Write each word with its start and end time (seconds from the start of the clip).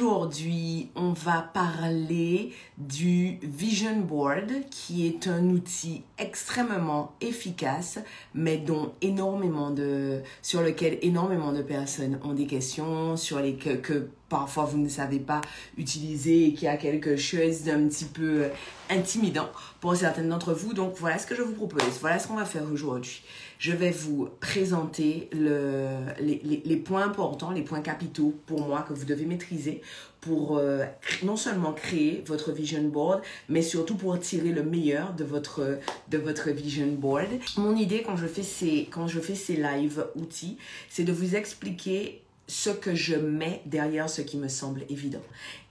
Aujourd'hui, 0.00 0.88
on 0.96 1.12
va 1.12 1.42
parler 1.52 2.54
du 2.78 3.38
Vision 3.42 4.00
Board, 4.00 4.50
qui 4.70 5.06
est 5.06 5.28
un 5.28 5.50
outil 5.50 6.04
extrêmement 6.16 7.12
efficace, 7.20 7.98
mais 8.34 8.56
dont 8.56 8.94
énormément 9.02 9.70
de, 9.70 10.22
sur 10.40 10.62
lequel 10.62 10.98
énormément 11.02 11.52
de 11.52 11.60
personnes 11.60 12.18
ont 12.24 12.32
des 12.32 12.46
questions, 12.46 13.18
sur 13.18 13.40
les 13.40 13.56
que, 13.56 14.08
parfois 14.30 14.64
vous 14.64 14.78
ne 14.78 14.88
savez 14.88 15.18
pas 15.18 15.42
utiliser 15.76 16.46
et 16.46 16.54
qui 16.54 16.66
a 16.66 16.78
quelque 16.78 17.16
chose 17.16 17.64
d'un 17.64 17.86
petit 17.86 18.06
peu 18.06 18.44
intimidant 18.88 19.50
pour 19.82 19.94
certaines 19.96 20.30
d'entre 20.30 20.54
vous. 20.54 20.72
Donc 20.72 20.94
voilà 20.96 21.18
ce 21.18 21.26
que 21.26 21.34
je 21.34 21.42
vous 21.42 21.52
propose. 21.52 21.82
Voilà 22.00 22.18
ce 22.18 22.26
qu'on 22.26 22.36
va 22.36 22.46
faire 22.46 22.64
aujourd'hui 22.72 23.22
je 23.60 23.72
vais 23.72 23.90
vous 23.90 24.30
présenter 24.40 25.28
le, 25.32 25.98
les, 26.18 26.62
les, 26.64 26.76
points 26.76 27.04
importants, 27.04 27.50
les 27.50 27.60
points 27.60 27.82
capitaux 27.82 28.34
pour 28.46 28.66
moi 28.66 28.86
que 28.88 28.94
vous 28.94 29.04
devez 29.04 29.26
maîtriser 29.26 29.82
pour 30.20 30.58
euh, 30.58 30.84
non 31.22 31.36
seulement 31.36 31.72
créer 31.72 32.22
votre 32.26 32.52
vision 32.52 32.82
board, 32.82 33.22
mais 33.48 33.62
surtout 33.62 33.96
pour 33.96 34.18
tirer 34.18 34.50
le 34.50 34.62
meilleur 34.62 35.14
de 35.14 35.24
votre, 35.24 36.50
vision 36.50 36.86
board. 36.88 37.28
Mon 37.56 37.74
idée 37.74 38.02
quand 38.02 38.16
je 38.16 38.26
fais 38.26 38.42
ces, 38.42 39.56
live 39.56 40.04
outils, 40.16 40.58
c'est 40.88 41.04
de 41.04 41.12
vous 41.12 41.36
expliquer 41.36 42.22
ce 42.46 42.70
que 42.70 42.94
je 42.94 43.14
mets 43.14 43.62
derrière 43.66 44.10
ce 44.10 44.22
qui 44.22 44.36
me 44.36 44.48
semble 44.48 44.82
évident. 44.90 45.22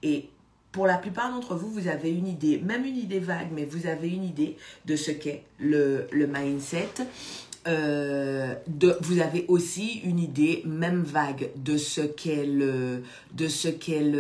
Et 0.02 0.30
pour 0.72 0.88
la 0.88 0.98
plupart 0.98 1.32
d'entre 1.32 1.56
vous, 1.56 1.70
vous 1.70 1.88
avez 1.88 2.12
une 2.12 2.28
idée, 2.28 2.60
même 2.60 2.86
une 2.86 2.98
idée 2.98 3.20
vague, 3.20 3.50
mais 3.52 3.66
vous 3.66 3.88
avez 3.88 4.10
une 4.10 4.24
idée 4.24 4.56
de 4.86 4.96
ce 4.96 5.12
qu'est 5.12 5.44
le 5.60 6.08
mindset. 6.14 6.90
Euh, 7.68 8.56
de, 8.68 8.98
vous 9.02 9.20
avez 9.20 9.46
aussi 9.48 10.00
une 10.04 10.20
idée, 10.20 10.64
même 10.66 11.04
vague, 11.04 11.52
de 11.58 11.78
ce 11.78 12.02
qu'est 12.02 12.46
de 12.48 13.48
ce 13.48 13.68
qu'est 13.68 14.12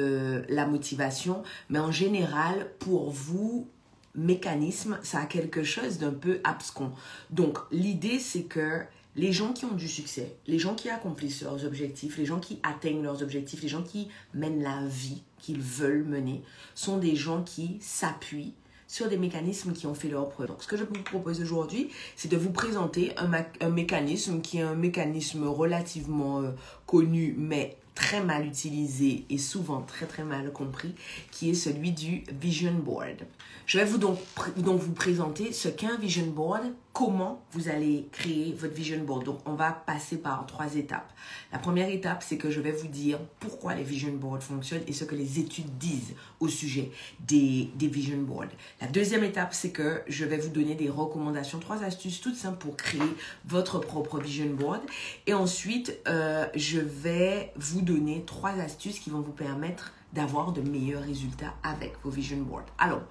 la 0.50 0.66
motivation, 0.66 1.44
mais 1.70 1.80
en 1.80 1.92
général, 1.92 2.68
pour 2.80 3.10
vous, 3.12 3.68
mécanisme, 4.16 5.00
ça 5.04 5.20
a 5.20 5.26
quelque 5.26 5.64
chose 5.64 5.98
d'un 6.00 6.12
peu 6.12 6.40
abscon. 6.44 6.92
Donc, 7.30 7.58
l'idée, 7.72 8.20
c'est 8.20 8.44
que 8.44 8.82
les 9.16 9.32
gens 9.32 9.54
qui 9.54 9.66
ont 9.66 9.74
du 9.74 9.88
succès, 9.88 10.36
les 10.48 10.60
gens 10.60 10.76
qui 10.76 10.90
accomplissent 10.90 11.42
leurs 11.42 11.66
objectifs, 11.66 12.18
les 12.18 12.26
gens 12.26 12.40
qui 12.40 12.60
atteignent 12.64 13.04
leurs 13.04 13.24
objectifs, 13.24 13.62
les 13.62 13.68
gens 13.68 13.84
qui 13.84 14.08
mènent 14.34 14.62
la 14.62 14.86
vie 14.86 15.24
qu'ils 15.40 15.62
veulent 15.62 16.06
mener, 16.06 16.44
sont 16.76 16.98
des 16.98 17.16
gens 17.16 17.44
qui 17.44 17.78
s'appuient 17.82 18.54
sur 18.90 19.08
des 19.08 19.18
mécanismes 19.18 19.72
qui 19.72 19.86
ont 19.86 19.94
fait 19.94 20.10
leur 20.10 20.28
preuve. 20.30 20.48
Donc, 20.48 20.64
ce 20.64 20.68
que 20.68 20.76
je 20.76 20.84
vous 20.84 20.94
propose 21.04 21.40
aujourd'hui, 21.42 21.90
c'est 22.16 22.28
de 22.28 22.36
vous 22.36 22.50
présenter 22.50 23.14
un, 23.18 23.70
mécanisme 23.70 24.42
qui 24.42 24.58
est 24.58 24.64
un 24.64 24.74
mécanisme 24.74 25.48
relativement 25.48 26.42
euh, 26.42 26.50
connu, 26.88 27.36
mais 27.38 27.78
très 27.94 28.24
mal 28.24 28.48
utilisé 28.48 29.26
et 29.30 29.38
souvent 29.38 29.82
très 29.82 30.08
très 30.08 30.24
mal 30.24 30.52
compris, 30.52 30.96
qui 31.32 31.52
est 31.52 31.54
celui 31.54 31.92
du 31.92 32.24
Vision 32.42 32.74
Board. 32.74 33.28
Je 33.68 33.78
vais 33.78 33.86
vous 33.86 34.00
donc, 34.00 34.18
donc 34.58 34.82
vous 34.82 34.94
présenter 34.94 35.52
ce 35.52 35.70
qu'est 35.70 35.86
un 35.86 35.98
Vision 35.98 36.26
Board, 36.26 36.64
comment 37.00 37.42
vous 37.54 37.70
allez 37.70 38.10
créer 38.12 38.54
votre 38.60 38.74
Vision 38.74 39.02
Board. 39.06 39.24
Donc 39.24 39.40
on 39.46 39.54
va 39.54 39.72
passer 39.72 40.18
par 40.18 40.46
trois 40.46 40.76
étapes. 40.76 41.14
La 41.54 41.58
première 41.58 41.88
étape, 41.88 42.22
c'est 42.22 42.38
que 42.38 42.52
je 42.52 42.60
vais 42.60 42.74
vous 42.74 42.90
dire 42.90 43.20
pourquoi 43.40 43.74
les 43.74 43.84
Vision 43.84 44.12
Boards 44.12 44.44
fonctionnent 44.44 44.84
et 44.86 44.92
ce 44.92 45.06
que 45.06 45.16
les 45.16 45.40
études 45.40 45.78
disent 45.78 46.14
au 46.42 46.50
sujet 46.50 46.92
des, 47.22 47.70
Vision 47.80 48.18
Boards. 48.18 48.52
La 48.82 48.88
deuxième 48.88 49.24
étape, 49.24 49.54
c'est 49.54 49.72
que 49.72 50.02
je 50.10 50.26
vais 50.26 50.36
vous 50.36 50.50
donner 50.50 50.76
des 50.76 50.90
recommandations, 50.90 51.60
trois 51.60 51.86
astuces 51.86 52.20
toutes 52.20 52.36
simples 52.36 52.58
pour 52.58 52.76
créer 52.76 53.00
votre 53.48 53.80
propre 53.80 54.20
Vision 54.20 54.50
Board. 54.54 54.82
Et 55.26 55.34
ensuite, 55.34 55.98
euh, 56.10 56.48
je 56.54 56.80
vais 56.80 57.54
vous 57.56 57.80
donner 57.80 58.26
trois 58.26 58.60
astuces 58.60 59.00
qui 59.00 59.10
vont 59.10 59.22
vous 59.22 59.32
permettre 59.32 59.94
d'avoir 60.14 60.52
de 60.52 60.62
meilleurs 60.62 61.04
résultats 61.04 61.54
avec 61.64 61.94
vos 62.04 62.10
Vision 62.10 62.38
Boards. 62.38 62.66
Alors, 62.78 63.04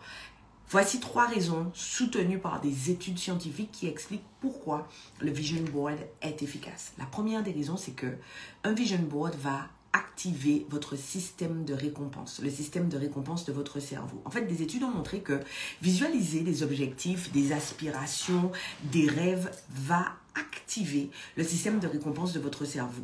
Voici 0.71 1.01
trois 1.01 1.27
raisons 1.27 1.71
soutenues 1.73 2.39
par 2.39 2.61
des 2.61 2.91
études 2.91 3.19
scientifiques 3.19 3.73
qui 3.73 3.87
expliquent 3.87 4.27
pourquoi 4.41 4.87
le 5.19 5.31
Vision 5.31 5.63
Board 5.73 5.97
est 6.21 6.43
efficace. 6.43 6.93
La 6.99 7.07
première 7.07 7.43
des 7.43 7.53
raisons, 7.53 7.79
c'est 7.79 7.93
que 7.93 8.19
un 8.65 8.75
Vision 8.75 8.99
Board 8.99 9.35
va 9.37 9.69
activer 9.95 10.67
votre 10.69 10.95
système 10.95 11.65
de 11.65 11.73
récompense, 11.73 12.41
le 12.43 12.51
système 12.51 12.91
de 12.91 12.99
récompense 12.99 13.47
de 13.47 13.53
votre 13.53 13.81
cerveau. 13.81 14.21
En 14.27 14.31
fait, 14.31 14.43
des 14.43 14.61
études 14.61 14.83
ont 14.85 14.91
montré 14.91 15.21
que 15.21 15.41
visualiser 15.81 16.41
des 16.41 16.63
objectifs, 16.63 17.33
des 17.33 17.53
aspirations, 17.53 18.53
des 18.93 19.09
rêves 19.09 19.51
va 19.71 20.18
activer 20.35 21.11
le 21.37 21.45
système 21.45 21.79
de 21.81 21.87
récompense 21.87 22.33
de 22.33 22.41
votre 22.41 22.65
cerveau. 22.65 23.03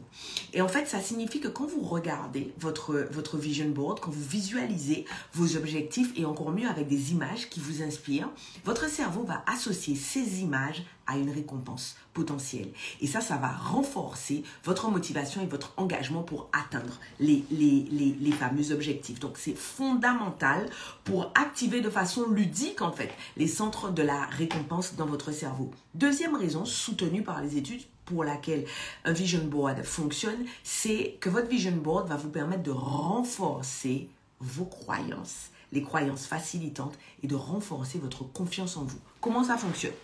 Et 0.53 0.61
en 0.61 0.69
fait, 0.69 0.87
ça 0.87 1.01
signifie 1.01 1.41
que 1.41 1.49
quand 1.49 1.67
vous 1.67 1.83
regardez 1.83 2.53
votre, 2.59 3.09
votre 3.11 3.37
vision 3.37 3.69
board, 3.69 4.01
quand 4.01 4.11
vous 4.11 4.29
visualisez 4.29 5.05
vos 5.33 5.57
objectifs 5.57 6.13
et 6.17 6.25
encore 6.25 6.53
mieux 6.53 6.69
avec 6.69 6.89
des 6.89 7.13
images 7.13 7.49
qui 7.49 7.61
vous 7.61 7.83
inspirent, 7.83 8.31
votre 8.65 8.89
cerveau 8.89 9.25
va 9.25 9.45
associer 9.47 9.97
ces 9.97 10.41
images 10.41 10.83
à 11.07 11.17
une 11.19 11.31
récompense 11.31 11.97
potentielle. 12.13 12.71
Et 13.01 13.07
ça, 13.07 13.21
ça 13.21 13.37
va 13.37 13.49
renforcer 13.49 14.43
votre 14.65 14.89
motivation 14.91 15.43
et 15.43 15.47
votre 15.47 15.73
engagement 15.77 16.23
pour 16.23 16.49
atteindre 16.53 16.99
les, 17.21 17.45
les, 17.51 17.87
les, 17.91 18.17
les 18.19 18.33
fameux 18.33 18.73
objectifs. 18.73 19.21
Donc, 19.21 19.37
c'est 19.37 19.57
fondamental 19.57 20.69
pour 21.05 21.33
activer 21.35 21.81
de 21.81 21.91
façon 21.91 22.29
ludique, 22.31 22.83
en 22.83 22.93
fait, 22.93 23.13
les 23.37 23.49
centres 23.49 23.91
de 23.91 24.03
la 24.03 24.25
récompense 24.27 24.95
dans 24.95 25.07
votre 25.07 25.33
cerveau. 25.33 25.71
Deuxième 25.95 26.37
raison 26.37 26.65
soutenue 26.65 27.23
par 27.23 27.43
les 27.43 27.57
études 27.57 27.83
pour 28.05 28.23
laquelle 28.23 28.67
un 29.05 29.13
vision 29.13 29.45
board 29.45 29.83
fonctionne, 29.83 30.45
c'est 30.63 31.17
que 31.21 31.31
votre 31.31 31.49
vision 31.49 31.73
board 31.73 32.09
va 32.09 32.17
vous 32.17 32.29
permettre 32.29 32.63
de 32.63 32.71
renforcer 32.71 34.09
vos 34.41 34.67
croyances, 34.67 35.49
les 35.73 35.83
croyances 35.83 36.27
facilitantes 36.27 36.99
et 37.23 37.27
de 37.27 37.35
renforcer 37.35 37.99
votre 37.99 38.25
confiance 38.25 38.77
en 38.77 38.85
vous. 38.85 38.99
Comment 39.21 39.45
ça 39.45 39.57
fonctionne? 39.57 39.95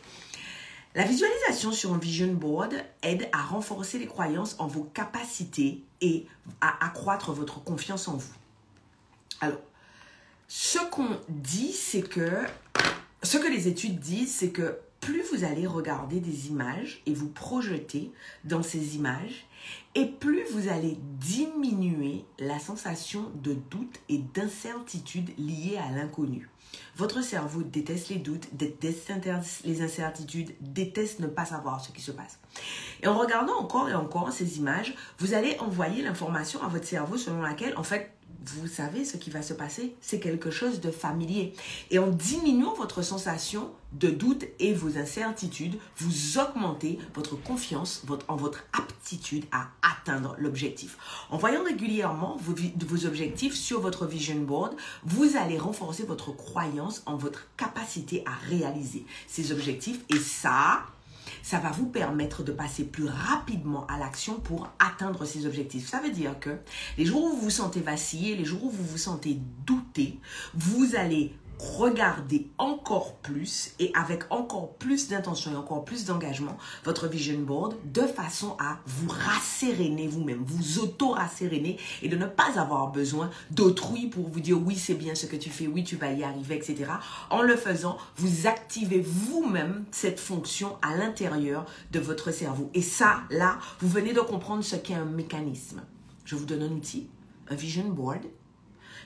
La 0.95 1.05
visualisation 1.05 1.71
sur 1.73 1.93
un 1.93 1.99
vision 1.99 2.33
board 2.33 2.75
aide 3.03 3.29
à 3.33 3.43
renforcer 3.43 3.99
les 3.99 4.07
croyances 4.07 4.57
en 4.59 4.67
vos 4.67 4.85
capacités 4.85 5.85
et 6.01 6.27
à 6.61 6.85
accroître 6.85 7.33
votre 7.33 7.63
confiance 7.63 8.09
en 8.09 8.17
vous. 8.17 8.33
Alors, 9.41 9.61
ce 10.49 10.79
qu'on 10.91 11.17
dit, 11.29 11.73
c'est 11.73 12.03
que, 12.03 12.45
ce 13.23 13.39
que 13.39 13.47
les 13.47 13.69
études 13.69 14.01
disent, 14.01 14.35
c'est 14.35 14.51
que 14.51 14.79
plus 15.01 15.23
vous 15.33 15.45
allez 15.45 15.67
regarder 15.67 16.21
des 16.21 16.49
images 16.49 17.03
et 17.07 17.15
vous 17.15 17.29
projeter 17.29 18.13
dans 18.45 18.63
ces 18.63 18.97
images, 18.97 19.47
et 19.95 20.07
plus 20.07 20.45
vous 20.53 20.69
allez 20.69 20.99
diminuer 21.19 22.25
la 22.39 22.59
sensation 22.59 23.31
de 23.43 23.55
doute 23.55 24.01
et 24.09 24.19
d'incertitude 24.19 25.31
liée 25.39 25.79
à 25.79 25.91
l'inconnu. 25.91 26.49
Votre 26.97 27.23
cerveau 27.23 27.63
déteste 27.63 28.11
les 28.11 28.19
doutes, 28.19 28.55
déteste 28.55 29.13
les 29.65 29.83
incertitudes, 29.83 30.55
déteste 30.61 31.19
ne 31.21 31.27
pas 31.27 31.45
savoir 31.45 31.85
ce 31.85 31.91
qui 31.91 32.01
se 32.01 32.13
passe. 32.13 32.39
Et 33.03 33.09
en 33.09 33.19
regardant 33.19 33.59
encore 33.59 33.89
et 33.89 33.95
encore 33.95 34.33
ces 34.33 34.59
images, 34.59 34.95
vous 35.19 35.35
allez 35.35 35.59
envoyer 35.59 36.03
l'information 36.03 36.63
à 36.63 36.69
votre 36.69 36.87
cerveau 36.87 37.17
selon 37.17 37.43
laquelle, 37.43 37.77
en 37.77 37.83
fait, 37.83 38.13
vous 38.47 38.67
savez 38.67 39.05
ce 39.05 39.17
qui 39.17 39.31
va 39.31 39.43
se 39.43 39.53
passer, 39.53 39.95
c'est 40.01 40.21
quelque 40.21 40.51
chose 40.51 40.81
de 40.81 40.91
familier. 40.91 41.53
Et 41.91 41.99
en 41.99 42.09
diminuant 42.09 42.75
votre 42.75 43.03
sensation 43.03 43.71
de 43.93 44.09
doute 44.09 44.45
et 44.59 44.73
vos 44.73 44.99
incertitudes, 44.99 45.77
vous 45.99 46.39
augmentez 46.39 46.99
votre 47.15 47.37
confiance 47.37 48.03
en 48.29 48.37
votre 48.37 48.65
aptitude 48.73 49.45
à 49.53 49.69
atteindre 49.83 50.37
l'objectif. 50.39 50.97
En 51.31 51.39
voyant 51.39 51.65
régulièrement 51.65 52.37
vos, 52.41 52.55
vos 52.87 53.07
objectifs 53.07 53.55
sur 53.55 53.81
votre 53.81 54.07
vision 54.07 54.41
board, 54.41 54.75
vous 55.05 55.37
allez 55.37 55.59
renforcer 55.59 56.05
votre 56.05 56.33
croyance 56.33 57.03
en 57.07 57.17
votre 57.17 57.49
capacité 57.57 58.23
à 58.27 58.33
réaliser 58.49 59.05
ces 59.27 59.53
objectifs. 59.53 60.01
Et 60.09 60.19
ça, 60.19 60.85
ça 61.43 61.59
va 61.59 61.71
vous 61.71 61.87
permettre 61.87 62.43
de 62.43 62.53
passer 62.53 62.85
plus 62.85 63.07
rapidement 63.07 63.87
à 63.87 63.99
l'action 63.99 64.41
pour 64.41 64.69
atteindre 64.79 65.25
ces 65.25 65.47
objectifs. 65.47 65.89
Ça 65.89 66.01
veut 66.01 66.11
dire 66.11 66.39
que 66.41 66.59
les 66.99 67.05
jours 67.05 67.25
où 67.25 67.29
vous 67.31 67.43
vous 67.43 67.51
sentez 67.51 67.81
vaciller, 67.81 68.37
les 68.37 68.45
jours 68.45 68.65
où 68.65 68.71
vous 68.71 68.85
vous 68.85 68.99
sentez 68.99 69.39
douter, 69.67 70.19
vous 70.55 70.95
allez 70.95 71.35
regarder 71.79 72.51
encore 72.59 73.17
plus 73.17 73.73
et 73.79 73.93
avec 73.95 74.25
encore 74.31 74.75
plus 74.75 75.09
d'intention 75.09 75.53
et 75.53 75.57
encore 75.57 75.85
plus 75.85 76.05
d'engagement 76.05 76.57
votre 76.85 77.09
vision 77.09 77.39
board 77.39 77.75
de 77.93 78.03
façon 78.03 78.57
à 78.59 78.79
vous 78.87 79.09
rasséréner 79.09 80.09
vous-même, 80.09 80.43
vous 80.45 80.79
auto-rasséréner 80.79 81.79
et 82.03 82.09
de 82.09 82.17
ne 82.17 82.27
pas 82.27 82.59
avoir 82.59 82.91
besoin 82.91 83.31
d'autrui 83.51 84.07
pour 84.07 84.29
vous 84.29 84.41
dire 84.41 84.59
oui 84.61 84.77
c'est 84.77 84.95
bien 84.95 85.15
ce 85.15 85.27
que 85.27 85.37
tu 85.37 85.51
fais, 85.51 85.67
oui 85.67 85.85
tu 85.85 85.97
vas 85.97 86.13
y 86.13 86.23
arriver, 86.23 86.57
etc. 86.57 86.91
En 87.31 87.43
le 87.43 87.57
faisant, 87.57 87.99
vous 88.17 88.47
activez 88.47 89.01
vous-même 89.01 89.85
cette 89.91 90.21
fonction 90.21 90.77
à 90.83 90.97
l'intérieur 90.97 91.67
de 91.93 92.01
votre 92.01 92.31
cerveau. 92.31 92.71
Et 92.75 92.83
ça, 92.83 93.23
là, 93.31 93.59
vous 93.81 93.89
venez 93.89 94.13
de 94.13 94.21
comprendre 94.21 94.65
ce 94.65 94.77
qu'est 94.77 94.95
un 94.95 95.05
mécanisme. 95.05 95.83
Je 96.25 96.37
vous 96.37 96.45
donne 96.45 96.63
un 96.63 96.71
outil, 96.71 97.09
un 97.49 97.55
vision 97.55 97.89
board. 97.89 98.23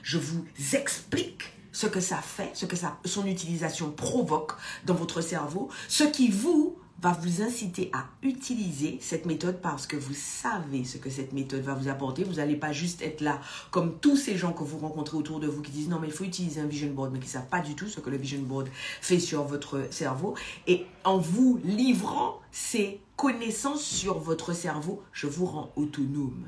Je 0.03 0.17
vous 0.17 0.45
explique 0.73 1.54
ce 1.75 1.87
que 1.87 1.99
ça 1.99 2.17
fait, 2.17 2.51
ce 2.53 2.65
que 2.65 2.77
ça, 2.77 2.97
son 3.03 3.25
utilisation 3.25 3.91
provoque 3.91 4.53
dans 4.85 4.93
votre 4.93 5.19
cerveau, 5.19 5.67
ce 5.89 6.05
qui 6.05 6.29
vous 6.29 6.77
va 7.01 7.11
vous 7.11 7.41
inciter 7.41 7.89
à 7.91 8.05
utiliser 8.21 8.97
cette 9.01 9.25
méthode 9.25 9.59
parce 9.59 9.85
que 9.85 9.97
vous 9.97 10.13
savez 10.13 10.85
ce 10.85 10.97
que 10.97 11.09
cette 11.09 11.33
méthode 11.33 11.63
va 11.63 11.73
vous 11.73 11.89
apporter. 11.89 12.23
Vous 12.23 12.35
n'allez 12.35 12.55
pas 12.55 12.71
juste 12.71 13.01
être 13.01 13.19
là 13.19 13.41
comme 13.71 13.99
tous 13.99 14.15
ces 14.15 14.37
gens 14.37 14.53
que 14.53 14.63
vous 14.63 14.77
rencontrez 14.77 15.17
autour 15.17 15.41
de 15.41 15.47
vous 15.47 15.61
qui 15.61 15.71
disent 15.71 15.89
non 15.89 15.99
mais 15.99 16.07
il 16.07 16.13
faut 16.13 16.23
utiliser 16.23 16.61
un 16.61 16.65
vision 16.65 16.93
board 16.93 17.11
mais 17.11 17.19
qui 17.19 17.25
ne 17.25 17.31
savent 17.31 17.49
pas 17.49 17.59
du 17.59 17.75
tout 17.75 17.87
ce 17.87 17.99
que 17.99 18.09
le 18.09 18.15
vision 18.15 18.39
board 18.39 18.69
fait 19.01 19.19
sur 19.19 19.43
votre 19.43 19.85
cerveau. 19.91 20.33
Et 20.67 20.85
en 21.03 21.17
vous 21.17 21.59
livrant 21.65 22.39
ces 22.53 23.01
connaissances 23.17 23.83
sur 23.83 24.17
votre 24.19 24.53
cerveau, 24.53 25.03
je 25.11 25.27
vous 25.27 25.45
rends 25.45 25.73
autonome 25.75 26.47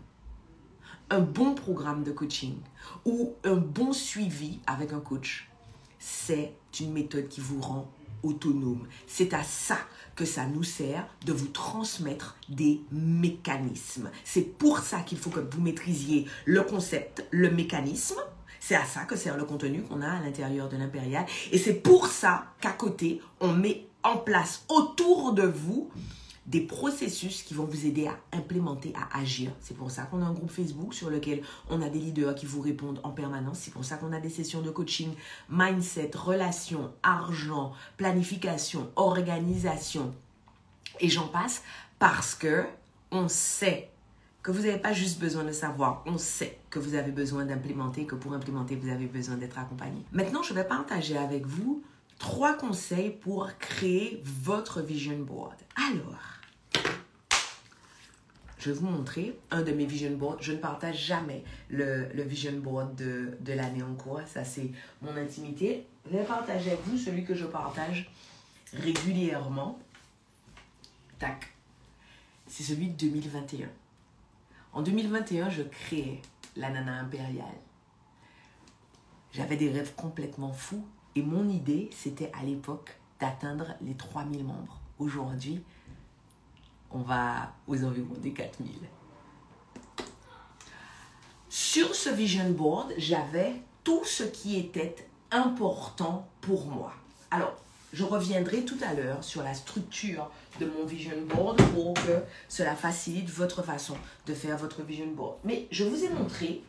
un 1.10 1.20
bon 1.20 1.54
programme 1.56 2.04
de 2.04 2.12
coaching 2.12 2.56
ou 3.06 3.34
un 3.44 3.56
bon 3.56 3.94
suivi 3.94 4.60
avec 4.68 4.94
un 4.94 5.00
coach, 5.00 5.50
c'est 6.00 6.54
une 6.80 6.94
méthode 6.94 7.28
qui 7.28 7.42
vous 7.42 7.62
rend 7.62 7.90
autonome. 8.24 8.88
C'est 9.08 9.34
à 9.34 9.44
ça 9.44 9.78
que 10.16 10.26
ça 10.26 10.46
nous 10.46 10.64
sert 10.64 11.08
de 11.26 11.34
vous 11.34 11.48
transmettre 11.48 12.38
des 12.50 12.82
mécanismes. 12.92 14.10
C'est 14.24 14.58
pour 14.58 14.80
ça 14.80 15.02
qu'il 15.02 15.18
faut 15.18 15.30
que 15.30 15.40
vous 15.40 15.62
maîtrisiez 15.62 16.26
le 16.46 16.64
concept, 16.64 17.26
le 17.32 17.52
mécanisme. 17.52 18.20
C'est 18.60 18.76
à 18.76 18.86
ça 18.86 19.04
que 19.04 19.16
sert 19.16 19.38
le 19.38 19.46
contenu 19.46 19.84
qu'on 19.84 20.02
a 20.02 20.10
à 20.10 20.22
l'intérieur 20.22 20.68
de 20.68 20.78
l'impérial. 20.78 21.26
Et 21.52 21.58
c'est 21.58 21.76
pour 21.76 22.08
ça 22.08 22.48
qu'à 22.60 22.72
côté, 22.72 23.22
on 23.40 23.54
met 23.54 23.88
en 24.04 24.18
place 24.18 24.66
autour 24.70 25.34
de 25.34 25.44
vous 25.44 25.90
des 26.48 26.62
processus 26.62 27.44
qui 27.44 27.54
vont 27.54 27.66
vous 27.66 27.86
aider 27.86 28.08
à 28.08 28.18
implémenter, 28.32 28.94
à 28.96 29.20
agir. 29.20 29.52
C'est 29.60 29.76
pour 29.76 29.92
ça 29.92 30.04
qu'on 30.04 30.22
a 30.22 30.26
un 30.26 30.34
groupe 30.34 30.50
Facebook 30.50 30.94
sur 30.94 31.10
lequel 31.10 31.42
on 31.70 31.82
a 31.82 31.90
des 31.90 32.00
leaders 32.00 32.36
qui 32.36 32.46
vous 32.46 32.62
répondent 32.62 33.00
en 33.04 33.12
permanence. 33.12 33.60
C'est 33.60 33.74
pour 33.74 33.84
ça 33.84 33.98
qu'on 33.98 34.14
a 34.14 34.20
des 34.20 34.30
sessions 34.30 34.62
de 34.62 34.70
coaching, 34.70 35.14
mindset, 35.50 36.12
relations, 36.16 36.92
argent, 37.04 37.74
planification, 37.98 38.90
organisation. 38.96 40.14
Et 41.02 41.10
j'en 41.10 41.28
passe 41.28 41.64
parce 42.00 42.34
que 42.34 42.66
on 43.12 43.28
sait 43.28 43.90
que 44.42 44.52
vous 44.52 44.62
n'avez 44.62 44.78
pas 44.78 44.94
juste 44.94 45.20
besoin 45.20 45.44
de 45.44 45.52
savoir, 45.52 46.04
on 46.06 46.18
sait 46.18 46.58
que 46.70 46.80
vous 46.80 46.96
avez 46.96 47.12
besoin 47.12 47.46
d'implémenter, 47.46 48.06
que 48.06 48.16
pour 48.16 48.32
implémenter, 48.32 48.78
vous 48.78 48.90
avez 48.90 49.06
besoin 49.06 49.36
d'être 49.36 49.60
accompagné. 49.60 50.06
Maintenant, 50.14 50.42
je 50.42 50.54
vais 50.54 50.64
partager 50.64 51.18
avec 51.18 51.46
vous 51.46 51.84
trois 52.18 52.54
conseils 52.54 53.10
pour 53.10 53.50
créer 53.60 54.22
votre 54.24 54.82
vision 54.82 55.18
board. 55.20 55.56
Alors, 55.76 56.37
je 58.68 58.74
vous 58.74 58.88
montrer 58.88 59.40
un 59.50 59.62
de 59.62 59.72
mes 59.72 59.86
vision 59.86 60.12
boards. 60.18 60.42
Je 60.42 60.52
ne 60.52 60.58
partage 60.58 60.98
jamais 61.06 61.44
le, 61.70 62.10
vision 62.24 62.52
board 62.52 62.96
de, 62.96 63.38
de 63.40 63.54
l'année 63.54 63.82
en 63.82 63.96
cours. 63.96 64.22
Ça, 64.26 64.44
c'est 64.44 64.72
mon 65.02 65.16
intimité. 65.16 65.86
Je 66.06 66.18
vais 66.18 66.26
partager 66.26 66.72
avec 66.72 66.86
vous 66.86 66.98
celui 66.98 67.24
que 67.24 67.34
je 67.34 67.46
partage 67.46 68.12
régulièrement. 68.74 69.80
Tac. 71.18 71.48
C'est 72.48 72.64
celui 72.64 72.90
de 72.90 72.98
2021. 72.98 73.70
En 74.74 74.82
2021, 74.82 75.50
je 75.50 75.64
créais 75.64 76.22
la 76.58 76.70
nana 76.70 77.00
impériale. 77.00 77.46
J'avais 79.32 79.56
des 79.56 79.72
rêves 79.72 79.94
complètement 79.96 80.52
fous 80.52 80.86
et 81.16 81.22
mon 81.22 81.48
idée, 81.48 81.90
c'était 81.94 82.32
à 82.38 82.44
l'époque 82.44 82.98
d'atteindre 83.20 83.76
les 83.82 83.96
3000 83.96 84.44
membres. 84.44 84.82
Aujourd'hui, 85.00 85.64
on 86.92 87.00
va 87.00 87.54
aux 87.68 87.84
environs 87.84 88.16
des 88.22 88.34
4000. 88.34 88.72
Sur 91.50 91.96
ce 91.96 92.10
vision 92.10 92.50
board, 92.52 92.94
j'avais 92.98 93.62
tout 93.84 94.04
ce 94.06 94.24
qui 94.24 94.58
était 94.58 94.96
important 95.32 96.28
pour 96.42 96.66
moi. 96.66 96.94
Alors, 97.32 97.56
je 97.94 98.04
reviendrai 98.04 98.66
tout 98.66 98.78
à 98.82 98.94
l'heure 98.94 99.24
sur 99.24 99.44
la 99.44 99.54
structure 99.54 100.30
de 100.60 100.66
mon 100.66 100.86
vision 100.86 101.16
board 101.26 101.62
pour 101.74 101.94
que 101.94 102.22
cela 102.50 102.76
facilite 102.76 103.30
votre 103.30 103.64
façon 103.64 103.96
de 104.26 104.34
faire 104.34 104.58
votre 104.58 104.82
vision 104.84 105.08
board. 105.08 105.38
Mais 105.44 105.68
je 105.72 105.84
vous 105.84 106.04
ai 106.04 106.10
montré 106.10 106.64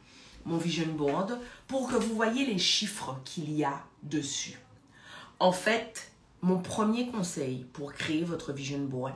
mon 0.44 0.56
vision 0.56 0.87
board 0.87 1.38
pour 1.67 1.88
que 1.91 1.97
vous 1.97 2.15
voyez 2.15 2.47
les 2.47 2.59
chiffres 2.59 3.17
qu'il 3.25 3.50
y 3.50 3.65
a 3.65 3.85
dessus. 4.03 4.59
En 5.41 5.53
fait, 5.53 6.11
mon 6.41 6.59
premier 6.59 7.09
conseil 7.09 7.67
pour 7.73 7.93
créer 7.93 8.25
votre 8.25 8.53
vision 8.53 8.79
board, 8.79 9.15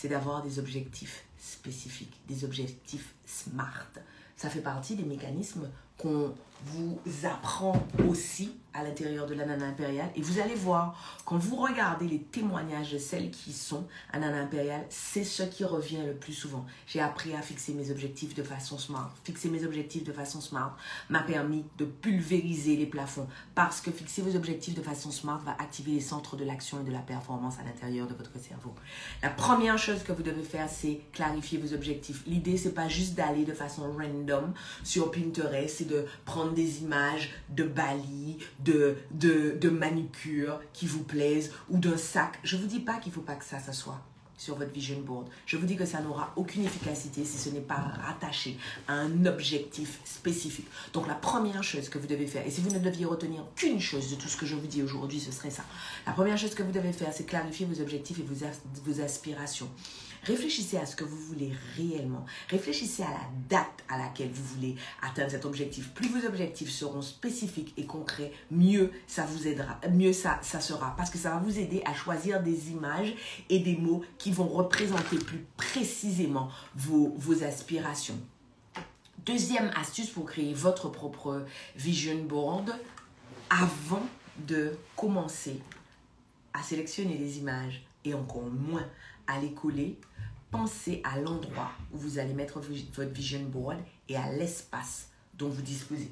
c'est 0.00 0.08
d'avoir 0.08 0.42
des 0.42 0.58
objectifs 0.58 1.24
spécifiques, 1.36 2.18
des 2.26 2.46
objectifs 2.46 3.12
SMART. 3.26 3.90
Ça 4.34 4.48
fait 4.48 4.62
partie 4.62 4.96
des 4.96 5.02
mécanismes 5.02 5.68
qu'on 5.98 6.32
vous 6.66 6.98
apprend 7.24 7.74
aussi 8.08 8.52
à 8.72 8.84
l'intérieur 8.84 9.26
de 9.26 9.34
la 9.34 9.46
nana 9.46 9.66
impériale. 9.66 10.10
Et 10.14 10.22
vous 10.22 10.38
allez 10.38 10.54
voir, 10.54 11.20
quand 11.24 11.36
vous 11.36 11.56
regardez 11.56 12.06
les 12.06 12.20
témoignages 12.20 12.92
de 12.92 12.98
celles 12.98 13.30
qui 13.30 13.52
sont 13.52 13.86
à 14.12 14.18
nana 14.18 14.40
impériale, 14.40 14.84
c'est 14.88 15.24
ce 15.24 15.42
qui 15.42 15.64
revient 15.64 16.02
le 16.06 16.14
plus 16.14 16.32
souvent. 16.32 16.64
J'ai 16.86 17.00
appris 17.00 17.34
à 17.34 17.42
fixer 17.42 17.74
mes 17.74 17.90
objectifs 17.90 18.34
de 18.34 18.42
façon 18.42 18.78
smart. 18.78 19.12
Fixer 19.24 19.48
mes 19.48 19.64
objectifs 19.64 20.04
de 20.04 20.12
façon 20.12 20.40
smart 20.40 20.76
m'a 21.08 21.22
permis 21.22 21.64
de 21.78 21.84
pulvériser 21.84 22.76
les 22.76 22.86
plafonds 22.86 23.26
parce 23.54 23.80
que 23.80 23.90
fixer 23.90 24.22
vos 24.22 24.36
objectifs 24.36 24.74
de 24.74 24.82
façon 24.82 25.10
smart 25.10 25.40
va 25.44 25.56
activer 25.58 25.92
les 25.92 26.00
centres 26.00 26.36
de 26.36 26.44
l'action 26.44 26.80
et 26.80 26.84
de 26.84 26.92
la 26.92 27.00
performance 27.00 27.58
à 27.58 27.64
l'intérieur 27.64 28.06
de 28.06 28.14
votre 28.14 28.38
cerveau. 28.38 28.74
La 29.22 29.30
première 29.30 29.78
chose 29.78 30.02
que 30.04 30.12
vous 30.12 30.22
devez 30.22 30.42
faire, 30.42 30.68
c'est 30.68 31.00
clarifier 31.12 31.58
vos 31.58 31.74
objectifs. 31.74 32.22
L'idée, 32.26 32.56
c'est 32.56 32.74
pas 32.74 32.88
juste 32.88 33.14
d'aller 33.14 33.44
de 33.44 33.52
façon 33.52 33.92
random 33.92 34.52
sur 34.84 35.10
Pinterest, 35.10 35.78
c'est 35.78 35.88
de 35.88 36.06
prendre 36.24 36.49
des 36.52 36.82
images 36.82 37.30
de 37.48 37.64
Bali, 37.64 38.38
de, 38.60 38.96
de, 39.10 39.56
de 39.60 39.68
manucure 39.68 40.60
qui 40.72 40.86
vous 40.86 41.02
plaisent 41.02 41.52
ou 41.68 41.78
d'un 41.78 41.96
sac. 41.96 42.38
Je 42.44 42.56
ne 42.56 42.62
vous 42.62 42.68
dis 42.68 42.80
pas 42.80 42.96
qu'il 42.96 43.10
ne 43.10 43.14
faut 43.14 43.20
pas 43.20 43.36
que 43.36 43.44
ça, 43.44 43.58
ça 43.58 43.72
soit 43.72 44.00
sur 44.40 44.56
votre 44.56 44.72
vision 44.72 44.98
board. 45.00 45.28
Je 45.44 45.58
vous 45.58 45.66
dis 45.66 45.76
que 45.76 45.84
ça 45.84 46.00
n'aura 46.00 46.32
aucune 46.34 46.64
efficacité 46.64 47.26
si 47.26 47.36
ce 47.36 47.50
n'est 47.50 47.60
pas 47.60 47.74
rattaché 48.06 48.56
à 48.88 48.94
un 48.94 49.26
objectif 49.26 50.00
spécifique. 50.06 50.66
Donc 50.94 51.06
la 51.06 51.14
première 51.14 51.62
chose 51.62 51.90
que 51.90 51.98
vous 51.98 52.06
devez 52.06 52.26
faire, 52.26 52.46
et 52.46 52.50
si 52.50 52.62
vous 52.62 52.70
ne 52.70 52.78
deviez 52.78 53.04
retenir 53.04 53.44
qu'une 53.54 53.80
chose 53.80 54.10
de 54.10 54.16
tout 54.16 54.28
ce 54.28 54.38
que 54.38 54.46
je 54.46 54.56
vous 54.56 54.66
dis 54.66 54.82
aujourd'hui, 54.82 55.20
ce 55.20 55.30
serait 55.30 55.50
ça. 55.50 55.64
La 56.06 56.12
première 56.12 56.38
chose 56.38 56.54
que 56.54 56.62
vous 56.62 56.72
devez 56.72 56.94
faire, 56.94 57.12
c'est 57.12 57.26
clarifier 57.26 57.66
vos 57.66 57.82
objectifs 57.82 58.18
et 58.18 58.22
vos, 58.22 58.46
vos 58.82 59.00
aspirations. 59.02 59.68
Réfléchissez 60.24 60.76
à 60.76 60.84
ce 60.84 60.96
que 60.96 61.04
vous 61.04 61.16
voulez 61.16 61.52
réellement. 61.76 62.26
Réfléchissez 62.48 63.02
à 63.02 63.10
la 63.10 63.28
date 63.48 63.84
à 63.88 63.96
laquelle 63.96 64.30
vous 64.30 64.44
voulez 64.44 64.76
atteindre 65.00 65.30
cet 65.30 65.46
objectif. 65.46 65.90
Plus 65.94 66.08
vos 66.08 66.26
objectifs 66.26 66.70
seront 66.70 67.00
spécifiques 67.00 67.72
et 67.78 67.86
concrets, 67.86 68.32
mieux 68.50 68.90
ça 69.06 69.24
vous 69.24 69.48
aidera, 69.48 69.80
mieux 69.90 70.12
ça, 70.12 70.38
ça 70.42 70.60
sera. 70.60 70.94
Parce 70.96 71.10
que 71.10 71.16
ça 71.16 71.30
va 71.30 71.38
vous 71.38 71.58
aider 71.58 71.82
à 71.86 71.94
choisir 71.94 72.42
des 72.42 72.70
images 72.70 73.14
et 73.48 73.60
des 73.60 73.76
mots 73.76 74.02
qui 74.18 74.29
vont 74.32 74.48
représenter 74.48 75.18
plus 75.18 75.44
précisément 75.56 76.48
vos, 76.74 77.14
vos 77.16 77.42
aspirations. 77.42 78.18
Deuxième 79.26 79.70
astuce 79.76 80.10
pour 80.10 80.24
créer 80.24 80.54
votre 80.54 80.88
propre 80.88 81.44
vision 81.76 82.22
board, 82.24 82.72
avant 83.50 84.06
de 84.46 84.76
commencer 84.96 85.60
à 86.54 86.62
sélectionner 86.62 87.18
les 87.18 87.38
images 87.38 87.82
et 88.04 88.14
encore 88.14 88.48
moins 88.48 88.86
à 89.26 89.38
les 89.40 89.52
coller, 89.52 89.98
pensez 90.50 91.00
à 91.04 91.18
l'endroit 91.18 91.70
où 91.92 91.98
vous 91.98 92.18
allez 92.18 92.34
mettre 92.34 92.60
votre 92.60 93.12
vision 93.12 93.40
board 93.40 93.78
et 94.08 94.16
à 94.16 94.32
l'espace 94.32 95.08
dont 95.34 95.48
vous 95.48 95.62
disposez. 95.62 96.10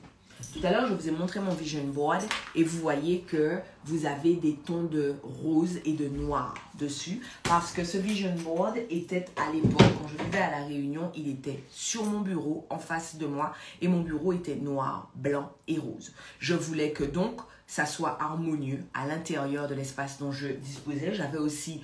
Tout 0.52 0.64
à 0.64 0.70
l'heure, 0.70 0.86
je 0.86 0.94
vous 0.94 1.08
ai 1.08 1.10
montré 1.10 1.40
mon 1.40 1.52
vision 1.52 1.82
board 1.82 2.22
et 2.54 2.62
vous 2.62 2.78
voyez 2.78 3.20
que 3.22 3.58
vous 3.84 4.06
avez 4.06 4.34
des 4.34 4.54
tons 4.54 4.84
de 4.84 5.16
rose 5.22 5.80
et 5.84 5.94
de 5.94 6.06
noir 6.06 6.54
dessus 6.78 7.20
parce 7.42 7.72
que 7.72 7.82
ce 7.82 7.98
vision 7.98 8.32
board 8.36 8.76
était 8.88 9.24
à 9.36 9.50
l'époque, 9.52 9.78
quand 9.78 10.08
je 10.08 10.24
vivais 10.24 10.38
à 10.38 10.50
La 10.50 10.64
Réunion, 10.64 11.10
il 11.16 11.28
était 11.28 11.60
sur 11.68 12.04
mon 12.04 12.20
bureau 12.20 12.66
en 12.70 12.78
face 12.78 13.16
de 13.16 13.26
moi 13.26 13.52
et 13.82 13.88
mon 13.88 14.00
bureau 14.00 14.32
était 14.32 14.54
noir, 14.54 15.10
blanc 15.16 15.50
et 15.66 15.78
rose. 15.78 16.12
Je 16.38 16.54
voulais 16.54 16.92
que 16.92 17.04
donc 17.04 17.40
ça 17.66 17.84
soit 17.84 18.16
harmonieux 18.20 18.84
à 18.94 19.06
l'intérieur 19.06 19.68
de 19.68 19.74
l'espace 19.74 20.18
dont 20.18 20.32
je 20.32 20.48
disposais. 20.48 21.14
J'avais 21.14 21.38
aussi 21.38 21.82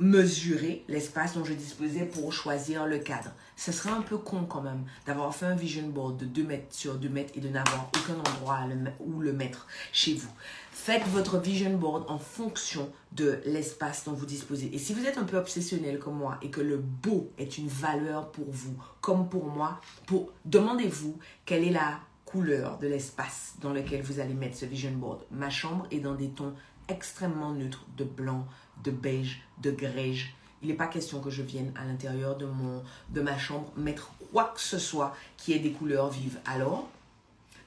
mesurer 0.00 0.82
l'espace 0.88 1.34
dont 1.34 1.44
je 1.44 1.52
disposais 1.52 2.06
pour 2.06 2.32
choisir 2.32 2.86
le 2.86 2.98
cadre. 2.98 3.30
Ce 3.56 3.70
serait 3.70 3.90
un 3.90 4.00
peu 4.00 4.16
con 4.16 4.46
quand 4.48 4.62
même 4.62 4.84
d'avoir 5.06 5.34
fait 5.34 5.44
un 5.46 5.54
vision 5.54 5.86
board 5.86 6.16
de 6.16 6.24
2 6.24 6.42
mètres 6.42 6.74
sur 6.74 6.94
2 6.96 7.08
mètres 7.08 7.32
et 7.36 7.40
de 7.40 7.50
n'avoir 7.50 7.90
aucun 7.94 8.18
endroit 8.18 8.60
où 9.00 9.20
le 9.20 9.34
mettre 9.34 9.66
chez 9.92 10.14
vous. 10.14 10.30
Faites 10.72 11.06
votre 11.08 11.38
vision 11.38 11.76
board 11.76 12.06
en 12.08 12.18
fonction 12.18 12.90
de 13.12 13.40
l'espace 13.44 14.04
dont 14.04 14.12
vous 14.12 14.24
disposez. 14.24 14.74
Et 14.74 14.78
si 14.78 14.94
vous 14.94 15.04
êtes 15.04 15.18
un 15.18 15.24
peu 15.24 15.36
obsessionnel 15.36 15.98
comme 15.98 16.16
moi 16.16 16.38
et 16.40 16.48
que 16.48 16.62
le 16.62 16.78
beau 16.78 17.30
est 17.36 17.58
une 17.58 17.68
valeur 17.68 18.32
pour 18.32 18.46
vous, 18.50 18.74
comme 19.02 19.28
pour 19.28 19.44
moi, 19.44 19.82
demandez-vous 20.46 21.18
quelle 21.44 21.64
est 21.64 21.72
la 21.72 22.00
couleur 22.24 22.78
de 22.78 22.86
l'espace 22.86 23.56
dans 23.60 23.72
lequel 23.74 24.02
vous 24.02 24.20
allez 24.20 24.34
mettre 24.34 24.56
ce 24.56 24.64
vision 24.64 24.92
board. 24.92 25.20
Ma 25.30 25.50
chambre 25.50 25.86
est 25.90 26.00
dans 26.00 26.14
des 26.14 26.30
tons 26.30 26.54
extrêmement 26.90 27.52
neutres 27.52 27.86
de 27.96 28.04
blanc, 28.04 28.46
de 28.84 28.90
beige, 28.90 29.42
de 29.62 29.70
grège. 29.70 30.34
Il 30.62 30.68
n'est 30.68 30.74
pas 30.74 30.88
question 30.88 31.20
que 31.20 31.30
je 31.30 31.42
vienne 31.42 31.72
à 31.76 31.86
l'intérieur 31.86 32.36
de, 32.36 32.46
de 33.10 33.20
ma 33.20 33.38
chambre 33.38 33.72
mettre 33.76 34.12
quoi 34.32 34.52
que 34.54 34.60
ce 34.60 34.78
soit 34.78 35.14
qui 35.36 35.52
ait 35.52 35.58
des 35.58 35.72
couleurs 35.72 36.10
vives. 36.10 36.38
Alors, 36.44 36.88